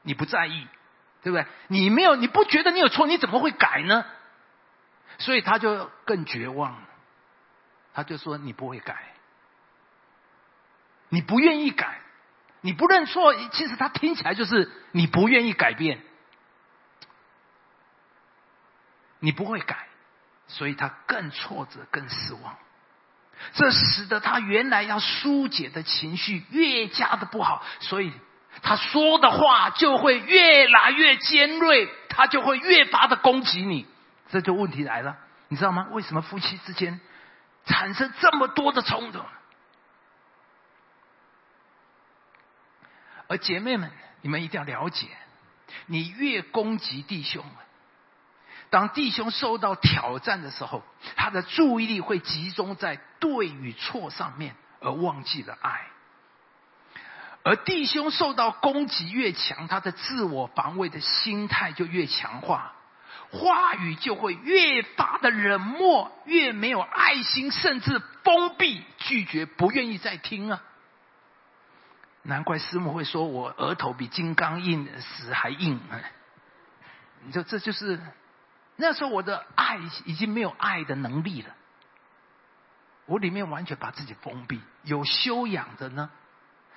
[0.00, 0.66] 你不在意，
[1.22, 1.46] 对不对？
[1.68, 4.06] 你没有，你不觉得你有错，你怎么会改呢？
[5.18, 6.82] 所以他就更绝望，
[7.92, 9.12] 他就说你不会改，
[11.10, 12.00] 你不愿意改，
[12.62, 13.34] 你不认错。
[13.50, 16.02] 其实他听起来就是你不愿意改变，
[19.18, 19.86] 你不会改，
[20.48, 22.56] 所以他更挫折、更失望。
[23.52, 28.10] 这使得他原来要疏解的情绪越加的不好，所以。
[28.60, 33.86] 他说的话就会越来越尖锐，他就会越发的攻击你，
[34.30, 35.16] 这就问题来了，
[35.48, 35.88] 你知道吗？
[35.92, 37.00] 为什么夫妻之间
[37.64, 39.20] 产生这么多的冲突？
[43.28, 45.06] 而姐妹们，你们一定要了解，
[45.86, 47.42] 你越攻击弟兄，
[48.68, 50.82] 当弟兄受到挑战的时候，
[51.16, 55.86] 他的注意力会集中在对与错上面，而忘记了爱。
[57.44, 62.72] 而弟兄受到攻击越强，他的自我防卫的心态就越强化，
[63.30, 70.62] 话语就会越发的冷漠，越没有爱心，甚至封闭、拒绝、不愿意再听啊！
[72.22, 75.98] 难怪师母会说我额头比金刚硬石还硬啊！
[77.24, 78.00] 你说这就是
[78.76, 81.52] 那时候我的爱已经没有爱的能力了，
[83.06, 84.60] 我里面完全把自己封闭。
[84.84, 86.08] 有修养的呢？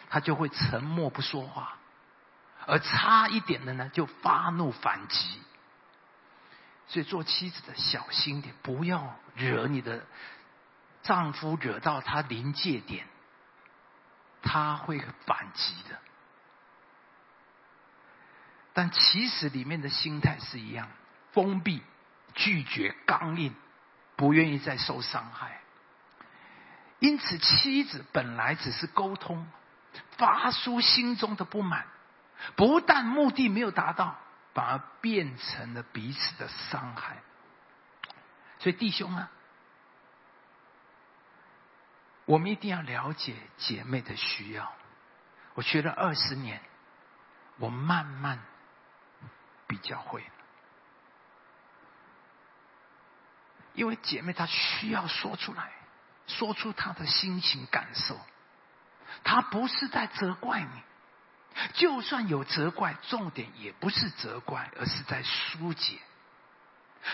[0.10, 1.78] 他就会沉默不说话，
[2.68, 5.42] 而差一点的呢，就发怒反击。
[6.88, 10.06] 所以做妻子的小心点，不要惹你的
[11.02, 13.08] 丈夫惹到他临界点，
[14.44, 16.00] 他会反击的。
[18.74, 20.90] 但其实里面的心态是一样，
[21.32, 21.82] 封闭、
[22.34, 23.56] 拒绝、刚硬，
[24.16, 25.60] 不愿意再受伤害。
[27.00, 29.48] 因此，妻子本来只是沟通，
[30.18, 31.86] 发出心中的不满，
[32.56, 34.16] 不但目的没有达到，
[34.54, 37.18] 反而变成了彼此的伤害。
[38.60, 39.30] 所以，弟兄啊，
[42.26, 44.72] 我们一定要了解姐妹的需要。
[45.54, 46.62] 我学了二十年，
[47.58, 48.40] 我慢慢
[49.68, 50.24] 比较会。
[53.74, 55.72] 因为姐妹她需要说出来，
[56.28, 58.18] 说出她的心情感受。
[59.24, 60.84] 他不是在责怪你，
[61.74, 65.98] 就算有责怪，重点也不是责怪，而是在疏解。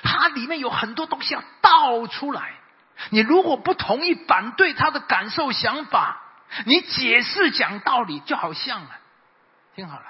[0.03, 2.53] 它里面有很多东西要倒出来。
[3.09, 6.21] 你如果不同意、反对他的感受、想法，
[6.65, 8.99] 你解释、讲道理，就好像啊，
[9.75, 10.05] 听好了，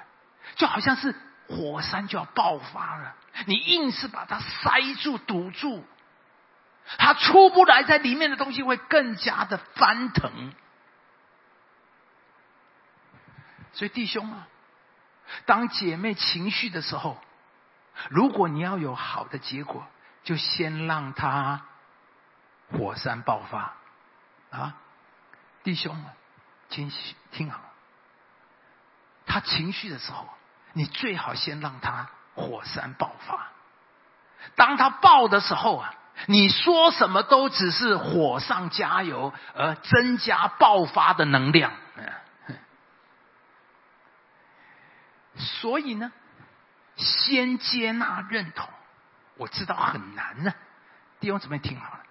[0.56, 1.16] 就好像是
[1.48, 3.16] 火山就要爆发了，
[3.46, 5.86] 你硬是把它塞住、堵住。
[6.98, 10.52] 它出不来，在里面的东西会更加的翻腾。
[13.74, 14.48] 所以弟兄啊，
[15.46, 17.18] 当姐妹情绪的时候，
[18.10, 19.86] 如果你要有好的结果，
[20.24, 21.62] 就先让她
[22.72, 23.74] 火山爆发
[24.52, 24.76] 啊！
[25.64, 26.06] 弟兄们，
[26.70, 26.92] 请
[27.32, 27.60] 听好，
[29.26, 30.28] 他情绪的时候，
[30.74, 33.48] 你最好先让他火山爆发。
[34.56, 35.94] 当他爆的时候啊！
[36.28, 41.72] 你说什么都只是火上加油，而增加爆发的能量。
[45.42, 46.12] 所以呢，
[46.96, 48.70] 先接纳认同，
[49.38, 50.54] 我知道很难呢。
[51.20, 52.04] 弟兄姊妹听好了，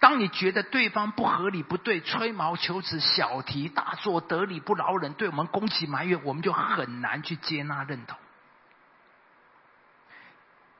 [0.00, 8.18] 当你觉得对方不合理、不对、吹毛求疵、小题大做、得理不饶人，对我们攻击埋怨，我们就很难去接纳认同。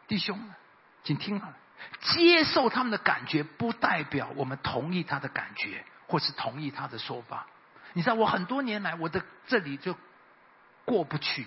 [0.06, 0.38] 弟兄，
[1.02, 1.56] 请听好了。
[2.00, 7.46] 接受他们的感觉，不代表我们同意他的感觉，或是同意他的说法。
[7.92, 9.96] 你知道，我很多年来，我的这里就
[10.84, 11.46] 过不去，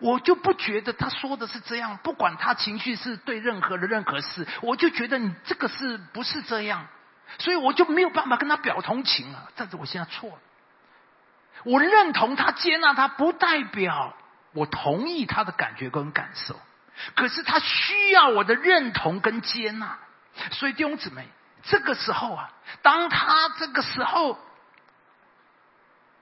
[0.00, 1.98] 我就不觉得他说的是这样。
[2.02, 6.86] 不管他情绪是对任何的任何事，我就觉得你这个是不是这样？
[7.38, 9.50] 所以我就没有办法跟他表同情了。
[9.56, 10.38] 但是我现在错了，
[11.64, 14.14] 我认同他，接纳他，不代表
[14.52, 16.58] 我同意他的感觉跟感受。
[17.14, 19.98] 可是他需要我的认同跟接纳，
[20.50, 21.26] 所以弟兄姊妹，
[21.62, 22.50] 这个时候啊，
[22.82, 24.38] 当他这个时候，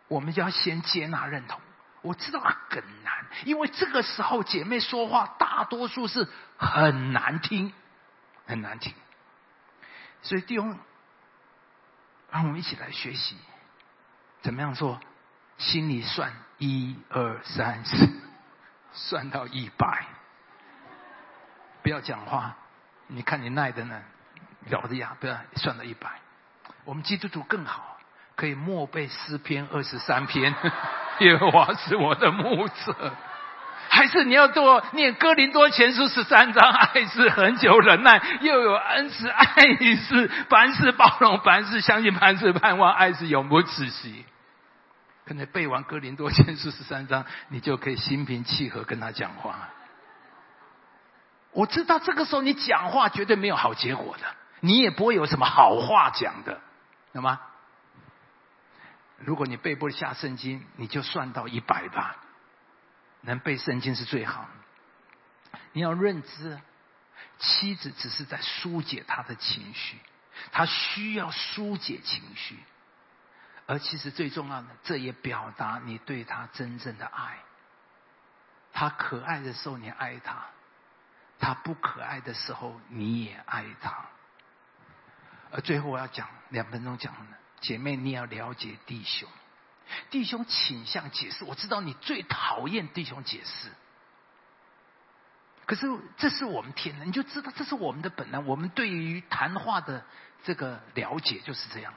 [0.07, 1.61] 我们就要先接纳认同。
[2.03, 6.27] 我知道很难，因为这个时候姐妹说话大多数是
[6.57, 7.73] 很难听，
[8.47, 8.95] 很难听。
[10.23, 10.79] 所以弟兄，
[12.31, 13.37] 让我们一起来学习，
[14.43, 15.01] 怎么样做？
[15.59, 18.09] 心里算一二三四，
[18.95, 20.07] 算到一百。
[21.83, 22.57] 不要讲话，
[23.09, 24.03] 你看你耐的呢，
[24.69, 26.19] 咬着牙不要算到一百。
[26.85, 28.00] 我们基督徒更好，
[28.41, 30.55] 可以默背诗篇二十三篇，
[31.21, 33.13] 耶和华是我的牧者。
[33.91, 39.45] 还是你要多念哥林多前书十三章，爱是很久忍耐，又有恩慈，爱
[39.95, 44.25] 是凡事包容，凡事相信，凡事盼望，爱是永不止息。
[45.27, 49.69] 可能背完哥林多前书十三章，你就可以心平气和跟他讲话。
[51.53, 54.25] 我知道这个时候你讲话绝对没有好结果的，
[54.61, 56.59] 你也不会有什么好话讲的，
[57.13, 57.39] 懂吗？
[59.21, 62.17] 如果你背不下圣经，你就算到一百吧，
[63.21, 64.49] 能背圣经是最好。
[65.73, 66.61] 你要认知，
[67.39, 69.99] 妻子只是在疏解他的情绪，
[70.53, 72.59] 他需要疏解情绪，
[73.67, 77.39] 而其实最重要的，这也表达你对他真正的爱。
[78.73, 80.45] 他可爱的时候，你爱他。
[81.39, 84.07] 他不可爱的时候，你也爱他。
[85.53, 89.29] 而最后我要讲两分钟讲呢，姐妹你要了解弟兄，
[90.11, 91.45] 弟兄倾向解释。
[91.45, 93.69] 我知道你最讨厌弟兄解释，
[95.67, 95.87] 可是
[96.17, 98.47] 这是我们天然，你就知道这是我们的本能。
[98.47, 100.05] 我们对于谈话的
[100.45, 101.93] 这个了解就是这样。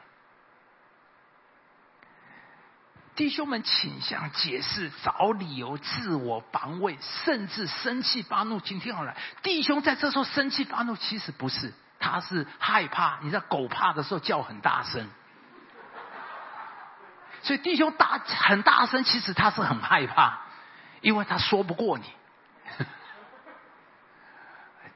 [3.15, 8.59] 弟兄们倾向解释、找理由、自我防卫，甚至生气发怒。
[8.59, 13.19] 请听好了，弟兄在这时候生气发怒，其实不是，他是害怕。
[13.21, 15.07] 你知道狗怕的时候叫很大声，
[17.43, 20.39] 所以弟兄大很大声，其实他是很害怕，
[21.01, 22.11] 因为他说不过你。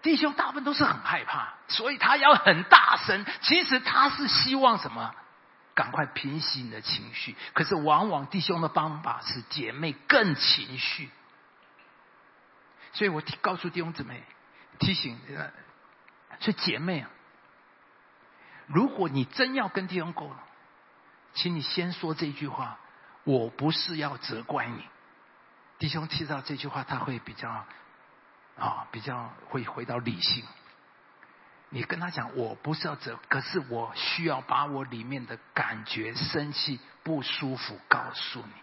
[0.01, 3.23] 弟兄大部分都是很害怕，所以他要很大声。
[3.41, 5.13] 其实他是希望什么？
[5.75, 11.11] 赶快平息你的情绪，可是往往弟兄的方法是姐妹更情绪，
[12.93, 14.23] 所以我告诉弟兄姊妹，
[14.79, 15.19] 提醒，
[16.39, 17.09] 所以姐妹啊，
[18.65, 20.35] 如果你真要跟弟兄沟通，
[21.37, 22.79] 请你先说这句话：
[23.23, 24.83] 我不是要责怪你。
[25.77, 27.47] 弟兄听到这句话，他会比较
[28.57, 30.43] 啊，比较会回到理性。
[31.69, 38.53] 你跟他讲，我不是要责，可是我需要把我里面的感觉、生气、不舒服告诉你。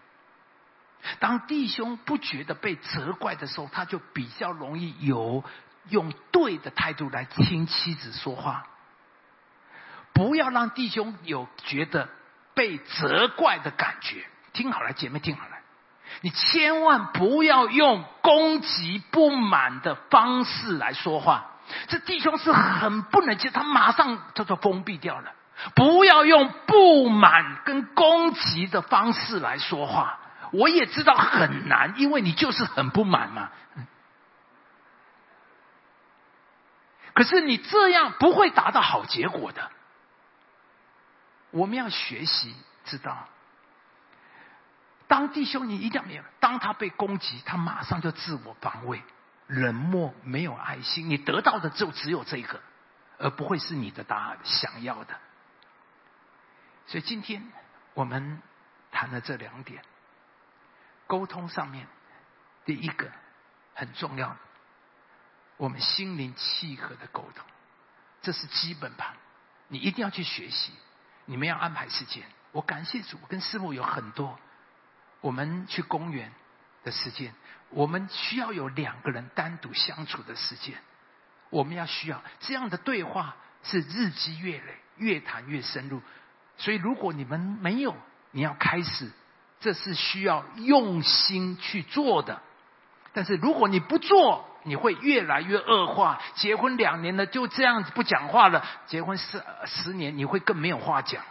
[1.21, 5.45] 当弟兄不觉得被责怪的时候，他就比较容易有
[5.87, 8.67] 用对的态度来听妻子说话。
[10.11, 12.09] 不要让弟兄有觉得
[12.55, 14.25] 被责怪的感觉。
[14.53, 15.51] 听好了，姐妹听好了。
[16.21, 21.51] 你千万不要用攻击、不满的方式来说话，
[21.87, 25.33] 这弟兄是很不能接，他马上叫做封闭掉了。
[25.73, 30.19] 不要用不满跟攻击的方式来说话，
[30.51, 33.49] 我也知道很难，因为你就是很不满嘛。
[37.13, 39.69] 可是你这样不会达到好结果的。
[41.55, 42.53] 我们要学习，
[42.83, 43.29] 知道。
[45.07, 49.01] 当弟兄，你一定要明白，当他被攻击，他马上就自我防卫、
[49.47, 51.09] 冷漠、没有爱心。
[51.09, 52.61] 你得到的就只有这个，
[53.19, 55.17] 而不会是你的答案想要的。
[56.87, 57.41] 所以今天
[57.93, 58.41] 我们
[58.91, 59.81] 谈了这两点，
[61.07, 61.87] 沟通上面，
[62.65, 63.09] 第一个
[63.75, 64.35] 很重要，
[65.55, 67.45] 我们心灵契合的沟通，
[68.21, 69.15] 这是基本盘，
[69.69, 70.73] 你一定要去学习。
[71.25, 74.39] 你们要安排时间，我感谢主，跟师母有很多。
[75.21, 76.31] 我们去公园
[76.83, 77.33] 的时间，
[77.69, 80.75] 我们需要有两个人单独相处的时间。
[81.49, 86.01] 我们要需要这样的对话，是日积月累，越谈越深入。
[86.57, 87.95] 所以，如果你们没有，
[88.31, 89.11] 你要开始，
[89.59, 92.41] 这是需要用心去做的。
[93.13, 96.19] 但是，如果你不做，你会越来越恶化。
[96.35, 101.23] 结婚两年了，就这样子不讲话了；结婚十十年，你会更没有话讲。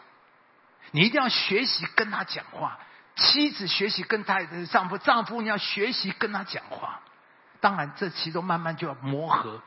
[0.93, 2.79] 你一定要学习跟他讲话。
[3.17, 7.01] 妻子学习跟他的丈夫，丈夫你要学习跟他讲话。
[7.61, 9.63] 当然，这其中慢慢就要磨合，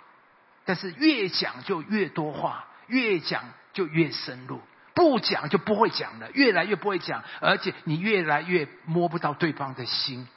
[0.65, 4.61] 但是越讲就越多话，越讲就越深入，
[4.93, 10.28] 不讲就不会讲了，越来越不会讲，而且你越来越摸不到对方的心。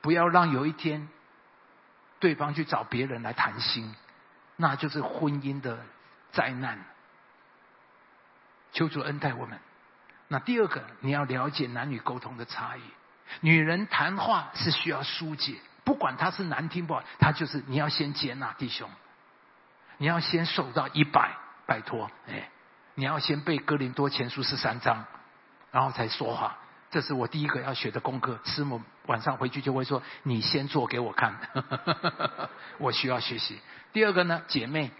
[0.00, 1.08] 不要让有一天
[2.20, 3.94] 对方去找别人来谈心，
[4.56, 5.78] 那就是婚姻的
[6.32, 6.84] 灾难。
[8.72, 9.58] 求主恩待我们。
[10.28, 12.82] 那第二个，你要了解男女沟通的差异。
[13.40, 18.90] 女人谈话是需要疏解，不管她是难听不好，她就是你要先接纳弟兄，
[19.96, 22.50] 你要先守到一百，拜托，哎，
[22.94, 25.04] 你要先背哥林多前书十三章，
[25.70, 26.58] 然后才说话。
[26.90, 28.38] 这是我第一个要学的功课。
[28.44, 31.36] 师母晚上回去就会说：“你先做给我看。
[32.78, 33.60] ”我需要学习。
[33.92, 34.90] 第二个呢，姐妹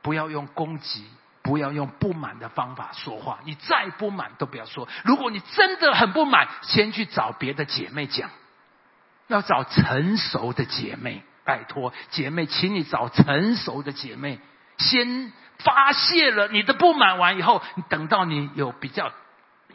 [0.00, 1.04] 不要用攻击。
[1.42, 4.88] 不要用不满的方法说话，你再不满都不要说。
[5.04, 8.30] 如果你真的很不满，先去找别的姐妹讲，
[9.28, 14.40] 要找成熟的姐妹，拜托姐妹，请你找成熟的姐妹，
[14.78, 19.12] 先发泄了你的不满完以后，等到你有比较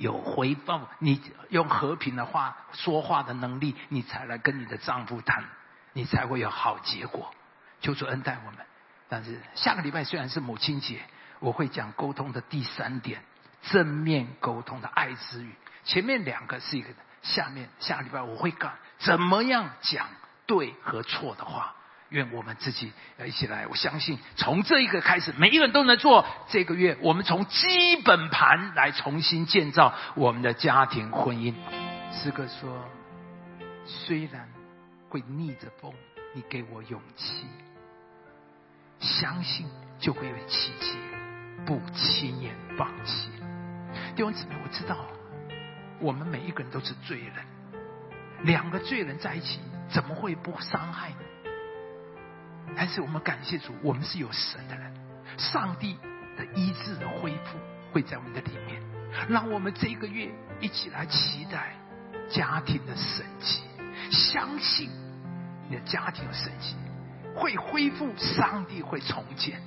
[0.01, 5.45] 有回报，你用和平的话说话的能力，你才来跟你的丈夫谈，
[5.93, 7.33] 你才会有好结果。
[7.81, 8.65] 求主恩待我们。
[9.07, 11.01] 但是下个礼拜虽然是母亲节。
[11.39, 13.23] 我会讲沟通的第三点，
[13.63, 15.55] 正面沟通的爱之语。
[15.83, 16.89] 前面两个是一个，
[17.23, 20.07] 下面下个礼拜我会讲怎么样讲
[20.45, 21.75] 对和错的话。
[22.11, 26.25] 愿我们自己要一起来，我相信从这一个开始，每一个人都能做。
[26.49, 31.55] 这个月我们从基本盘来重新建造我们的家庭婚姻。
[32.11, 32.85] 诗歌说：
[33.85, 34.47] 虽然
[35.09, 35.93] 会逆着风，
[36.35, 37.47] 你给我勇气，
[38.99, 39.65] 相信
[39.97, 40.97] 就会有奇迹。
[41.63, 43.29] 不轻言放弃，
[44.15, 44.97] 弟兄姊妹，我知道
[45.99, 47.45] 我们每一个人都是罪人，
[48.41, 51.17] 两个罪人在一起怎么会不伤害呢？
[52.75, 54.93] 但是我们感谢主，我们是有神的人，
[55.37, 55.97] 上帝
[56.37, 57.57] 的医治的恢复
[57.91, 58.81] 会在我们的里面，
[59.29, 61.75] 让我们这个月一起来期待
[62.29, 63.61] 家庭的神迹，
[64.09, 64.89] 相信
[65.69, 66.75] 你的家庭的神迹
[67.35, 69.61] 会恢复，上帝会重建。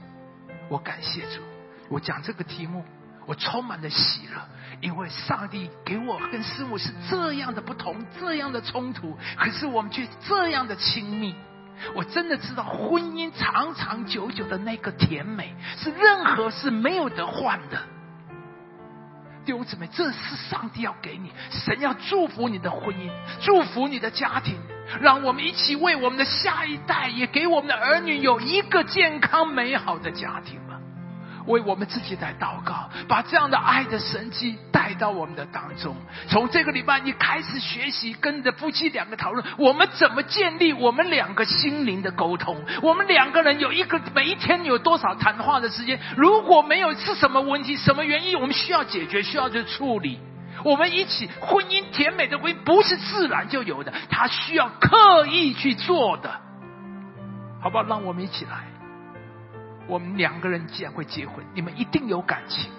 [0.68, 1.42] 我感谢主。
[1.90, 2.82] 我讲这个题目，
[3.26, 4.40] 我充满了喜乐，
[4.80, 11.34] 因为上帝给我跟师母是这样的不同，这样的冲突，可是我们却这样的亲密。
[11.94, 17.78] 我真的知道，婚姻长长久久的那个甜美，是任何是没有得换的。
[19.44, 23.10] 弟兄姊妹，这是上帝要给你，神要祝福你的婚姻，
[23.40, 24.56] 祝福你的家庭，
[25.00, 30.58] 让我们一起为我们的下一代，也给我们的儿女有一个健康美好的家庭。
[31.46, 35.94] 为我们自己来祷告，把这样的爱的神迹带到我们的当中。
[36.28, 42.62] 从这个礼拜，你开始学习跟着夫妻两个讨论，我们怎么建立我们两个心灵的沟通。
[42.82, 45.98] 我们两个人有一个每一天有多少谈话的时间？
[46.16, 47.76] 如果没有，是什么问题？
[47.76, 48.40] 什么原因？
[48.40, 50.18] 我们需要解决，需要去处理。
[50.64, 56.30] 我们一起婚姻甜美的婚姻不是自然就有的，它需要刻意去做的，
[57.60, 57.84] 好不好？
[57.84, 58.73] 让我们一起来。
[59.86, 62.70] 我们两个人既然会结婚，你们一定有感情，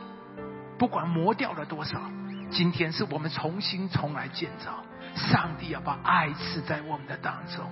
[0.78, 2.01] 不管磨掉了多少，
[2.49, 4.84] 今天是我们重新重来建造。
[5.16, 7.72] 上帝要把爱赐在我们的当中，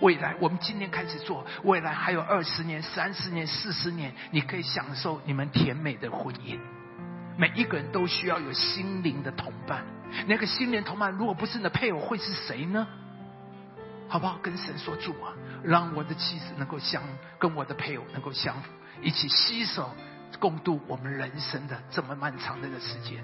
[0.00, 6.58] 未来我们今天开始做，未来还有二十年、三十年、四十年，你可以享受你们甜美的婚姻。
[7.38, 9.84] 每一个人都需要有心灵的同伴，
[10.26, 12.86] 那个心灵同伴如果不是你的配偶，会是谁呢？
[14.08, 14.38] 好不好？
[14.42, 17.02] 跟神说主啊，让我的妻子能够相
[17.38, 18.70] 跟我的配偶能够相符，
[19.02, 19.90] 一起携手
[20.38, 23.18] 共度我们人生的这么漫长的一个时间。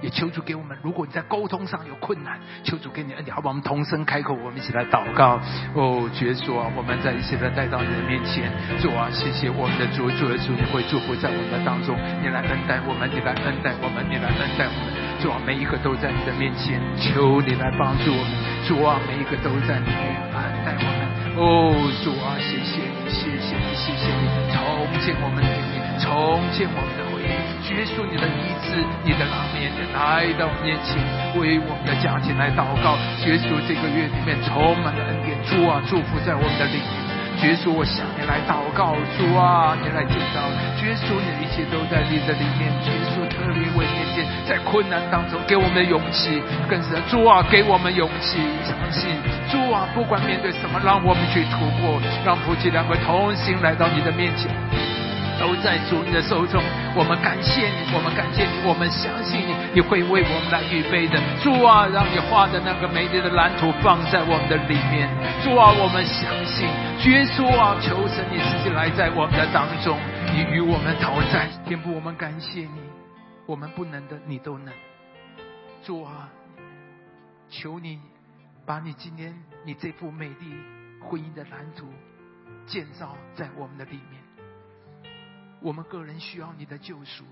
[0.00, 3.50] 也求主给我们，如果你在沟通上有困难，求主给你恩典，好不好？
[3.50, 5.40] 我们同声开口，我们一起来祷告。
[5.74, 8.52] 哦，主主啊，我们在一起来带到你的面前。
[8.80, 15.18] 主啊，谢谢我们的主，主的主，你会祝福在我们的当中，你来恩待我们，你来恩待我们，你来恩待我们。
[15.18, 18.57] 主啊，每一个都在你的面前，求你来帮助我们。
[18.68, 21.00] 主啊，每一个都在里面安待我们。
[21.40, 21.72] 哦，
[22.04, 27.32] 主啊，谢谢你，谢谢你，谢谢你，重建我们的灵命，重建我们的回忆。
[27.64, 31.00] 结束你的医治，你的拉面来到面前，
[31.40, 33.00] 为我们的家庭来祷告。
[33.16, 37.07] 结束这个月里面充满了恩典，主啊，祝福在我们的里面。
[37.42, 40.42] 耶稣我向你来祷告，主啊，你来见到。
[40.82, 42.66] 耶稣你的一切都在你的里面。
[42.82, 49.14] 耶稣特别为面前在困难当中给我们的勇气，更是主啊，给我们勇气，相信
[49.50, 54.50] 主啊，不管面对什么，让我们去突破，让夫妻两个同心来到你的面前。
[55.38, 56.62] 都在主你的手中，
[56.96, 61.14] 我们感谢你，我们感谢你，我们相信你，你会为我们来预备的。
[61.40, 65.08] 主啊，让你画的那个美丽的蓝图放在我们的里面。
[65.42, 66.66] 主啊，我们相信，
[67.06, 69.96] 耶稣啊，求神你自己来在我们的当中，
[70.34, 71.46] 你与我们同在。
[71.64, 72.82] 天父，我们感谢你，
[73.46, 74.74] 我们不能的你都能。
[75.84, 76.28] 主啊，
[77.48, 78.00] 求你
[78.66, 79.32] 把你今天
[79.64, 80.52] 你这幅美丽
[81.00, 81.86] 婚姻的蓝图
[82.66, 84.27] 建造在我们的里面。
[85.60, 87.24] 我们个人需要你的救赎，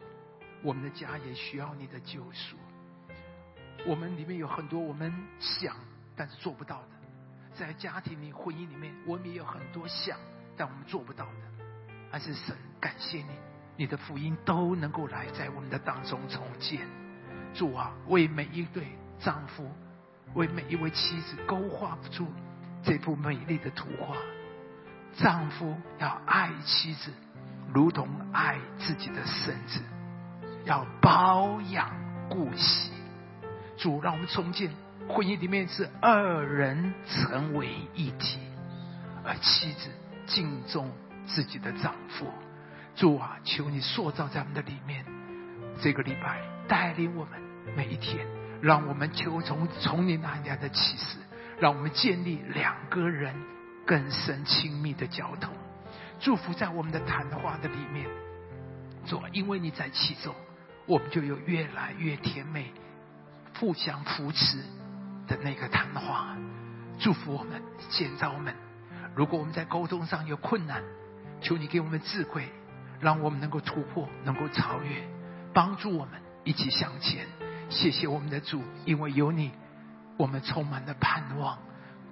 [0.62, 2.57] 我们的家也需要你的救赎。
[3.87, 5.77] 我们里面有很多我们想
[6.16, 6.89] 但是做不到的，
[7.55, 10.18] 在家庭里、婚姻里面，我们也有很多想
[10.57, 11.64] 但我们做不到的。
[12.11, 13.31] 还是神感谢你，
[13.77, 16.81] 你的福音都能够来在我们的当中重建。
[17.55, 18.87] 主啊，为每一对
[19.20, 19.70] 丈夫，
[20.35, 22.27] 为每一位妻子勾画出
[22.83, 24.16] 这幅美丽的图画。
[25.16, 27.12] 丈夫要爱妻子。
[27.73, 29.81] 如同爱自己的身子，
[30.64, 31.91] 要保养
[32.29, 32.93] 顾惜。
[33.77, 34.71] 主让我们重建
[35.09, 38.39] 婚姻里面是二人成为一体，
[39.25, 39.91] 而妻子
[40.27, 40.91] 敬重
[41.27, 42.27] 自己的丈夫。
[42.95, 45.05] 主啊，求你塑造在我们的里面。
[45.83, 47.39] 这个礼拜带领我们
[47.77, 48.27] 每一天，
[48.62, 51.19] 让我们求从从你那里来的启示，
[51.61, 53.35] 让我们建立两个人
[53.85, 55.53] 更深亲密的交通。
[56.19, 58.07] 祝福在我们的谈话的里面，
[59.07, 60.35] 主，因为你在其中，
[60.87, 62.73] 我们就有越来越甜美、
[63.59, 64.59] 互相扶持
[65.27, 66.37] 的那个谈话。
[66.99, 68.55] 祝福我们，建造我们。
[69.14, 70.83] 如果我们在沟通上有困难，
[71.43, 72.49] 求你给我们智慧，
[73.01, 75.07] 让我们能够突破，能够超越，
[75.53, 77.27] 帮助我们一起向前。
[77.69, 79.53] 谢谢我们的主，因为有你，
[80.17, 81.59] 我们充满了盼望。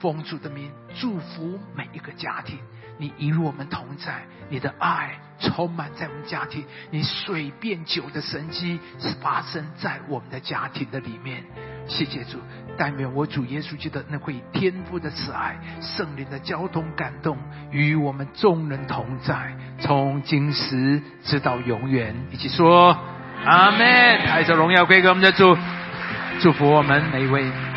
[0.01, 2.59] 奉主的名，祝福每一个家庭。
[2.99, 11.45] 你与我们同在，你的爱充满在我们家庭，你水变酒的神迹是发生在我们的家庭的里面。
[11.87, 12.39] 谢谢主，
[12.79, 17.37] 但愿我主耶稣基督那会天父的慈爱、圣灵的交通感动，
[17.71, 22.15] 与我们众人同在，从今时直到永远。
[22.31, 22.97] 一起说
[23.45, 23.87] 阿门。
[23.87, 25.57] 爱着荣耀归给我们的主，
[26.41, 27.74] 祝福我们每一位。